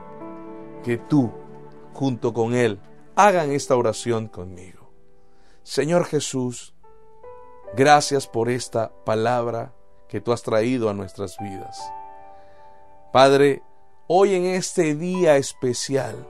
que 0.83 0.97
tú, 0.97 1.31
junto 1.93 2.33
con 2.33 2.53
Él, 2.53 2.79
hagan 3.15 3.51
esta 3.51 3.75
oración 3.75 4.27
conmigo. 4.27 4.91
Señor 5.63 6.05
Jesús, 6.05 6.73
gracias 7.75 8.27
por 8.27 8.49
esta 8.49 8.91
palabra 9.05 9.73
que 10.07 10.21
tú 10.21 10.33
has 10.33 10.41
traído 10.41 10.89
a 10.89 10.93
nuestras 10.93 11.37
vidas. 11.37 11.79
Padre, 13.11 13.61
hoy 14.07 14.35
en 14.35 14.45
este 14.45 14.95
día 14.95 15.35
especial, 15.35 16.25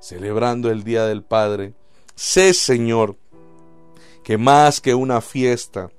celebrando 0.00 0.70
el 0.70 0.82
Día 0.82 1.04
del 1.04 1.22
Padre, 1.22 1.74
sé, 2.14 2.54
Señor, 2.54 3.18
que 4.24 4.38
más 4.38 4.80
que 4.80 4.94
una 4.94 5.20
fiesta, 5.20 5.90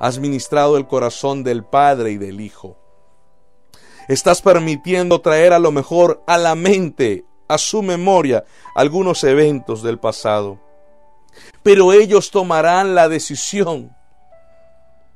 has 0.00 0.18
ministrado 0.18 0.76
el 0.76 0.88
corazón 0.88 1.44
del 1.44 1.64
Padre 1.64 2.10
y 2.10 2.16
del 2.16 2.40
Hijo. 2.40 2.76
Estás 4.08 4.42
permitiendo 4.42 5.20
traer 5.20 5.52
a 5.52 5.60
lo 5.60 5.70
mejor 5.70 6.24
a 6.26 6.36
la 6.36 6.56
mente, 6.56 7.24
a 7.46 7.56
su 7.56 7.82
memoria, 7.82 8.44
algunos 8.74 9.22
eventos 9.22 9.80
del 9.84 10.00
pasado. 10.00 10.58
Pero 11.62 11.92
ellos 11.92 12.32
tomarán 12.32 12.96
la 12.96 13.08
decisión 13.08 13.94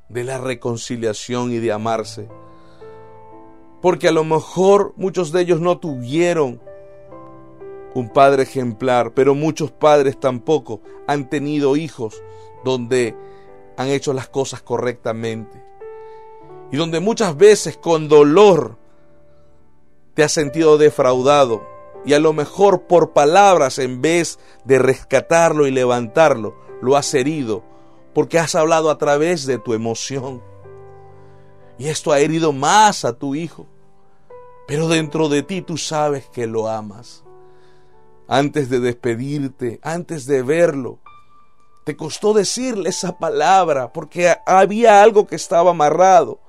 de 0.07 0.23
la 0.23 0.37
reconciliación 0.37 1.51
y 1.51 1.57
de 1.57 1.73
amarse. 1.73 2.29
Porque 3.83 4.07
a 4.07 4.13
lo 4.13 4.23
mejor 4.23 4.93
muchos 4.95 5.33
de 5.33 5.41
ellos 5.41 5.59
no 5.59 5.77
tuvieron 5.77 6.61
un 7.93 8.07
padre 8.07 8.43
ejemplar, 8.43 9.13
pero 9.13 9.35
muchos 9.35 9.71
padres 9.71 10.17
tampoco 10.17 10.79
han 11.05 11.29
tenido 11.29 11.75
hijos 11.75 12.23
donde 12.63 13.13
han 13.75 13.89
hecho 13.89 14.13
las 14.13 14.29
cosas 14.29 14.61
correctamente. 14.61 15.61
Y 16.71 16.77
donde 16.77 17.01
muchas 17.01 17.35
veces 17.35 17.75
con 17.75 18.07
dolor 18.07 18.77
te 20.13 20.23
has 20.23 20.31
sentido 20.31 20.77
defraudado 20.77 21.67
y 22.05 22.13
a 22.13 22.19
lo 22.19 22.31
mejor 22.31 22.83
por 22.83 23.11
palabras 23.11 23.79
en 23.79 24.01
vez 24.01 24.39
de 24.63 24.79
rescatarlo 24.79 25.67
y 25.67 25.71
levantarlo, 25.71 26.55
lo 26.81 26.95
has 26.95 27.13
herido 27.13 27.65
porque 28.13 28.39
has 28.39 28.55
hablado 28.55 28.89
a 28.89 28.97
través 28.97 29.45
de 29.45 29.59
tu 29.59 29.73
emoción. 29.73 30.41
Y 31.77 31.89
esto 31.89 32.13
ha 32.13 32.19
herido 32.21 32.53
más 32.53 33.03
a 33.03 33.11
tu 33.11 33.35
hijo. 33.35 33.67
Pero 34.67 34.87
dentro 34.87 35.29
de 35.29 35.43
ti 35.43 35.61
tú 35.61 35.77
sabes 35.77 36.27
que 36.29 36.47
lo 36.47 36.67
amas. 36.67 37.23
Antes 38.27 38.69
de 38.69 38.79
despedirte, 38.79 39.79
antes 39.83 40.25
de 40.25 40.41
verlo, 40.41 40.99
te 41.83 41.97
costó 41.97 42.33
decirle 42.33 42.89
esa 42.89 43.17
palabra 43.17 43.91
porque 43.91 44.33
había 44.45 45.03
algo 45.03 45.27
que 45.27 45.35
estaba 45.35 45.71
amarrado. 45.71 46.39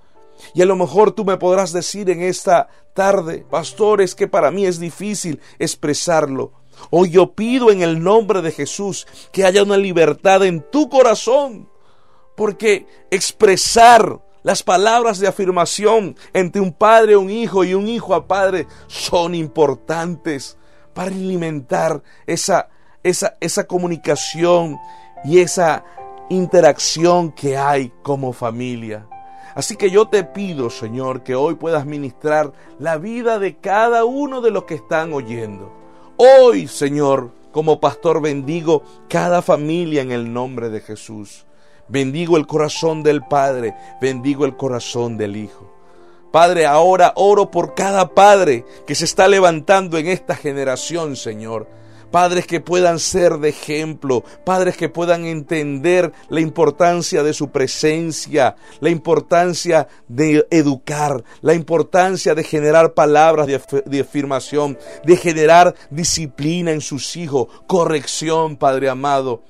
Y 0.55 0.63
a 0.63 0.67
lo 0.67 0.77
mejor 0.77 1.13
tú 1.13 1.25
me 1.25 1.37
podrás 1.37 1.73
decir 1.73 2.11
en 2.11 2.23
esta 2.23 2.69
tarde, 2.95 3.45
pastor, 3.51 4.01
es 4.01 4.15
que 4.15 4.29
para 4.29 4.51
mí 4.51 4.67
es 4.67 4.79
difícil 4.79 5.41
expresarlo. 5.59 6.53
Hoy 6.91 7.11
yo 7.11 7.35
pido 7.35 7.71
en 7.71 7.83
el 7.83 8.03
nombre 8.03 8.43
de 8.43 8.53
Jesús 8.53 9.07
que 9.33 9.45
haya 9.45 9.63
una 9.63 9.77
libertad 9.77 10.45
en 10.45 10.61
tu 10.71 10.89
corazón, 10.89 11.69
porque 12.37 12.87
expresar 13.11 14.21
las 14.45 14.63
palabras 14.63 15.19
de 15.19 15.27
afirmación 15.27 16.17
entre 16.35 16.61
un 16.61 16.73
padre, 16.73 17.17
un 17.17 17.31
hijo 17.31 17.65
y 17.65 17.73
un 17.73 17.89
hijo 17.89 18.15
a 18.15 18.29
padre 18.29 18.67
son 18.87 19.35
importantes 19.35 20.59
para 20.93 21.11
alimentar 21.11 22.03
esa, 22.27 22.69
esa, 23.03 23.37
esa 23.41 23.65
comunicación 23.65 24.79
y 25.25 25.39
esa 25.39 25.83
interacción 26.29 27.33
que 27.33 27.57
hay 27.57 27.91
como 28.03 28.35
familia. 28.35 29.07
Así 29.55 29.77
que 29.77 29.91
yo 29.91 30.09
te 30.09 30.25
pido, 30.25 30.69
Señor, 30.69 31.23
que 31.23 31.35
hoy 31.35 31.55
puedas 31.55 31.87
ministrar 31.87 32.53
la 32.79 32.99
vida 32.99 33.39
de 33.39 33.57
cada 33.57 34.05
uno 34.05 34.43
de 34.43 34.51
los 34.51 34.65
que 34.65 34.75
están 34.75 35.15
oyendo. 35.15 35.73
Hoy, 36.17 36.69
Señor, 36.69 37.31
como 37.51 37.81
pastor 37.81 38.21
bendigo 38.21 38.83
cada 39.09 39.41
familia 39.41 40.03
en 40.03 40.13
el 40.13 40.35
nombre 40.35 40.69
de 40.69 40.81
Jesús. 40.81 41.47
Bendigo 41.89 42.37
el 42.37 42.47
corazón 42.47 43.03
del 43.03 43.23
Padre, 43.23 43.75
bendigo 44.01 44.45
el 44.45 44.57
corazón 44.57 45.17
del 45.17 45.37
Hijo. 45.37 45.71
Padre, 46.33 46.67
ahora 46.67 47.13
oro 47.17 47.51
por 47.51 47.75
cada 47.75 48.13
padre 48.13 48.65
que 48.87 48.97
se 48.97 49.05
está 49.05 49.29
levantando 49.29 49.99
en 49.99 50.09
esta 50.09 50.35
generación, 50.35 51.15
Señor 51.15 51.69
padres 52.15 52.47
que 52.47 52.61
puedan 52.61 53.01
ser 53.01 53.39
de 53.39 53.49
ejemplo, 53.49 54.23
padres 54.45 54.77
que 54.77 54.89
puedan 54.89 55.25
entender 55.25 56.13
la 56.29 56.41
importancia 56.41 57.25
de 57.25 57.33
su 57.33 57.49
presencia, 57.51 58.55
la 58.79 58.89
importancia 58.89 59.89
de 60.07 60.47
educar, 60.49 61.25
la 61.41 61.55
importancia 61.55 62.37
de 62.37 62.45
generar 62.45 62.95
palabras 62.95 63.49
de, 63.49 64.01
afirmación, 64.01 64.79
de 65.05 65.17
generar 65.17 65.75
disciplina 65.91 66.71
en 66.71 66.83
sus 66.83 67.17
hijos, 67.17 67.49
corrección, 67.67 68.59
Padre 68.59 68.89
amado. 68.89 69.43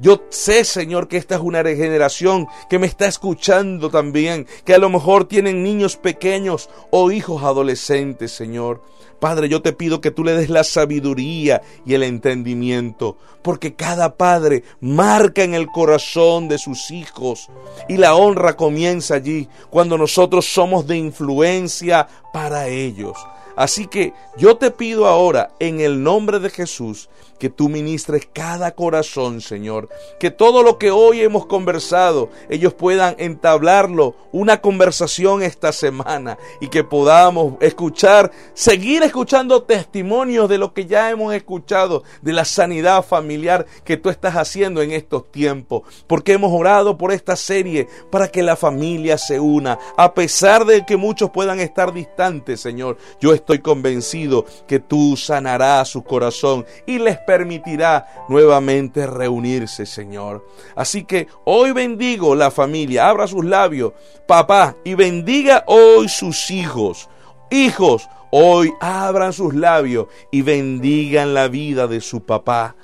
Yo 0.00 0.22
sé, 0.30 0.64
Señor, 0.64 1.08
que 1.08 1.16
esta 1.16 1.34
es 1.34 1.40
una 1.40 1.62
generación 1.62 2.46
que 2.70 2.78
me 2.78 2.86
está 2.86 3.06
escuchando 3.06 3.90
también, 3.90 4.46
que 4.64 4.74
a 4.74 4.78
lo 4.78 4.90
mejor 4.90 5.26
tienen 5.26 5.64
niños 5.64 5.96
pequeños 5.96 6.70
o 6.90 7.10
hijos 7.10 7.42
adolescentes, 7.42 8.30
Señor. 8.30 8.80
Padre, 9.18 9.48
yo 9.48 9.60
te 9.62 9.72
pido 9.72 10.00
que 10.00 10.12
tú 10.12 10.22
le 10.22 10.36
des 10.36 10.48
la 10.48 10.62
sabiduría 10.62 11.62
y 11.84 11.94
el 11.94 12.04
entendimiento, 12.04 13.16
porque 13.42 13.74
cada 13.74 14.16
padre 14.16 14.62
marca 14.80 15.42
en 15.42 15.54
el 15.54 15.66
corazón 15.66 16.48
de 16.48 16.58
sus 16.58 16.92
hijos 16.92 17.48
y 17.88 17.96
la 17.96 18.14
honra 18.14 18.54
comienza 18.54 19.16
allí, 19.16 19.48
cuando 19.70 19.98
nosotros 19.98 20.46
somos 20.46 20.86
de 20.86 20.96
influencia 20.96 22.06
para 22.32 22.68
ellos. 22.68 23.18
Así 23.56 23.88
que 23.88 24.12
yo 24.36 24.56
te 24.56 24.70
pido 24.70 25.08
ahora, 25.08 25.50
en 25.58 25.80
el 25.80 26.00
nombre 26.00 26.38
de 26.38 26.48
Jesús, 26.48 27.08
que 27.38 27.48
tú 27.48 27.68
ministres 27.68 28.28
cada 28.32 28.72
corazón, 28.72 29.40
Señor. 29.40 29.88
Que 30.18 30.30
todo 30.30 30.62
lo 30.62 30.78
que 30.78 30.90
hoy 30.90 31.20
hemos 31.20 31.46
conversado, 31.46 32.30
ellos 32.48 32.74
puedan 32.74 33.14
entablarlo, 33.18 34.16
una 34.32 34.60
conversación 34.60 35.42
esta 35.42 35.72
semana 35.72 36.38
y 36.60 36.68
que 36.68 36.84
podamos 36.84 37.54
escuchar, 37.60 38.30
seguir 38.54 39.02
escuchando 39.02 39.62
testimonios 39.62 40.48
de 40.48 40.58
lo 40.58 40.72
que 40.74 40.86
ya 40.86 41.10
hemos 41.10 41.34
escuchado, 41.34 42.02
de 42.22 42.32
la 42.32 42.44
sanidad 42.44 43.04
familiar 43.04 43.66
que 43.84 43.96
tú 43.96 44.10
estás 44.10 44.34
haciendo 44.36 44.82
en 44.82 44.92
estos 44.92 45.30
tiempos. 45.30 45.82
Porque 46.06 46.32
hemos 46.32 46.52
orado 46.52 46.98
por 46.98 47.12
esta 47.12 47.36
serie 47.36 47.88
para 48.10 48.28
que 48.28 48.42
la 48.42 48.56
familia 48.56 49.18
se 49.18 49.40
una, 49.40 49.78
a 49.96 50.14
pesar 50.14 50.64
de 50.64 50.84
que 50.84 50.96
muchos 50.96 51.30
puedan 51.30 51.60
estar 51.60 51.92
distantes, 51.92 52.60
Señor. 52.60 52.96
Yo 53.20 53.32
estoy 53.32 53.60
convencido 53.60 54.44
que 54.66 54.80
tú 54.80 55.16
sanarás 55.16 55.88
su 55.88 56.02
corazón 56.02 56.66
y 56.86 56.98
les 56.98 57.18
permitirá 57.28 58.24
nuevamente 58.30 59.06
reunirse, 59.06 59.84
Señor. 59.84 60.48
Así 60.74 61.04
que 61.04 61.28
hoy 61.44 61.72
bendigo 61.72 62.34
la 62.34 62.50
familia, 62.50 63.06
abra 63.06 63.26
sus 63.26 63.44
labios, 63.44 63.92
papá, 64.26 64.76
y 64.82 64.94
bendiga 64.94 65.62
hoy 65.66 66.08
sus 66.08 66.50
hijos. 66.50 67.10
Hijos, 67.50 68.08
hoy 68.30 68.72
abran 68.80 69.34
sus 69.34 69.52
labios 69.52 70.06
y 70.30 70.40
bendigan 70.40 71.34
la 71.34 71.48
vida 71.48 71.86
de 71.86 72.00
su 72.00 72.24
papá. 72.24 72.76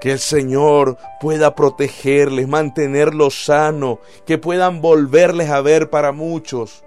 Que 0.00 0.12
el 0.12 0.18
Señor 0.18 0.96
pueda 1.20 1.54
protegerles, 1.54 2.48
mantenerlos 2.48 3.44
sanos, 3.44 3.98
que 4.24 4.38
puedan 4.38 4.80
volverles 4.80 5.50
a 5.50 5.60
ver 5.60 5.90
para 5.90 6.12
muchos. 6.12 6.84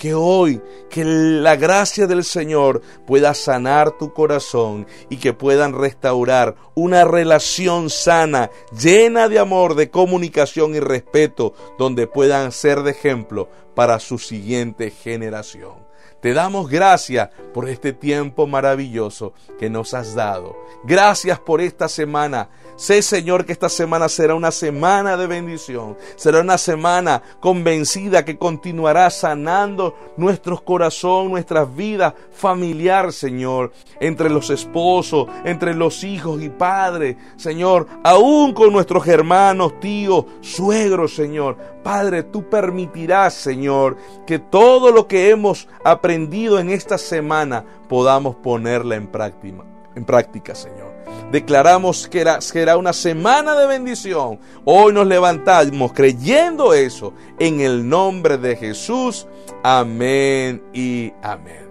Que 0.00 0.14
hoy, 0.14 0.62
que 0.88 1.04
la 1.04 1.56
gracia 1.56 2.06
del 2.06 2.24
Señor 2.24 2.80
pueda 3.06 3.34
sanar 3.34 3.98
tu 3.98 4.14
corazón 4.14 4.86
y 5.10 5.18
que 5.18 5.34
puedan 5.34 5.74
restaurar 5.74 6.56
una 6.74 7.04
relación 7.04 7.90
sana, 7.90 8.50
llena 8.72 9.28
de 9.28 9.38
amor, 9.38 9.74
de 9.74 9.90
comunicación 9.90 10.74
y 10.74 10.80
respeto, 10.80 11.52
donde 11.78 12.06
puedan 12.06 12.50
ser 12.50 12.82
de 12.82 12.92
ejemplo 12.92 13.50
para 13.74 14.00
su 14.00 14.18
siguiente 14.18 14.90
generación. 14.90 15.79
Te 16.20 16.34
damos 16.34 16.68
gracias 16.68 17.30
por 17.54 17.68
este 17.68 17.94
tiempo 17.94 18.46
maravilloso 18.46 19.32
que 19.58 19.70
nos 19.70 19.94
has 19.94 20.14
dado. 20.14 20.54
Gracias 20.84 21.38
por 21.38 21.62
esta 21.62 21.88
semana. 21.88 22.50
Sé, 22.76 23.02
Señor, 23.02 23.44
que 23.44 23.52
esta 23.52 23.68
semana 23.68 24.08
será 24.08 24.34
una 24.34 24.50
semana 24.50 25.16
de 25.16 25.26
bendición. 25.26 25.96
Será 26.16 26.40
una 26.40 26.58
semana 26.58 27.22
convencida 27.40 28.24
que 28.24 28.38
continuará 28.38 29.08
sanando 29.10 29.94
nuestros 30.16 30.62
corazones, 30.62 31.30
nuestras 31.30 31.74
vidas 31.74 32.14
familiar, 32.32 33.12
Señor, 33.12 33.72
entre 33.98 34.30
los 34.30 34.50
esposos, 34.50 35.26
entre 35.44 35.74
los 35.74 36.04
hijos 36.04 36.42
y 36.42 36.48
padres, 36.48 37.16
Señor, 37.36 37.86
aún 38.02 38.52
con 38.52 38.72
nuestros 38.72 39.06
hermanos, 39.08 39.78
tíos, 39.80 40.24
suegros, 40.40 41.14
Señor. 41.14 41.56
Padre, 41.82 42.22
tú 42.24 42.48
permitirás, 42.48 43.34
Señor, 43.34 43.96
que 44.26 44.38
todo 44.38 44.92
lo 44.92 45.06
que 45.06 45.30
hemos 45.30 45.66
aprendido 45.82 46.09
en 46.10 46.70
esta 46.70 46.98
semana 46.98 47.64
podamos 47.88 48.36
ponerla 48.36 48.96
en 48.96 49.06
práctica, 49.06 49.64
en 49.94 50.04
práctica 50.04 50.54
Señor. 50.54 50.90
Declaramos 51.30 52.08
que 52.08 52.24
será 52.40 52.76
una 52.76 52.92
semana 52.92 53.54
de 53.54 53.66
bendición. 53.66 54.40
Hoy 54.64 54.92
nos 54.92 55.06
levantamos 55.06 55.92
creyendo 55.92 56.74
eso 56.74 57.12
en 57.38 57.60
el 57.60 57.88
nombre 57.88 58.36
de 58.36 58.56
Jesús. 58.56 59.28
Amén 59.62 60.62
y 60.72 61.12
amén. 61.22 61.68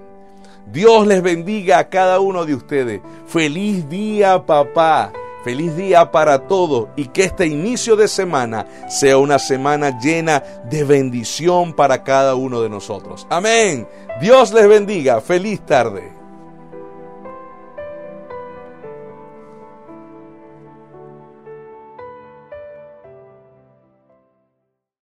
Dios 0.72 1.08
les 1.08 1.22
bendiga 1.22 1.80
a 1.80 1.90
cada 1.90 2.20
uno 2.20 2.46
de 2.46 2.56
ustedes. 2.56 3.02
Feliz 3.28 3.90
día, 3.90 4.46
papá. 4.46 5.12
Feliz 5.44 5.76
día 5.76 6.12
para 6.12 6.48
todos 6.48 6.90
y 6.96 7.06
que 7.06 7.24
este 7.24 7.48
inicio 7.48 7.96
de 7.96 8.08
semana 8.08 8.66
sea 8.90 9.18
una 9.18 9.40
semana 9.40 9.98
llena 10.00 10.44
de 10.70 10.84
bendición 10.84 11.74
para 11.74 12.04
cada 12.04 12.36
uno 12.36 12.62
de 12.62 12.70
nosotros. 12.70 13.26
Amén. 13.30 13.88
Dios 14.20 14.52
les 14.52 14.68
bendiga. 14.68 15.22
Feliz 15.22 15.62
tarde. 15.66 16.19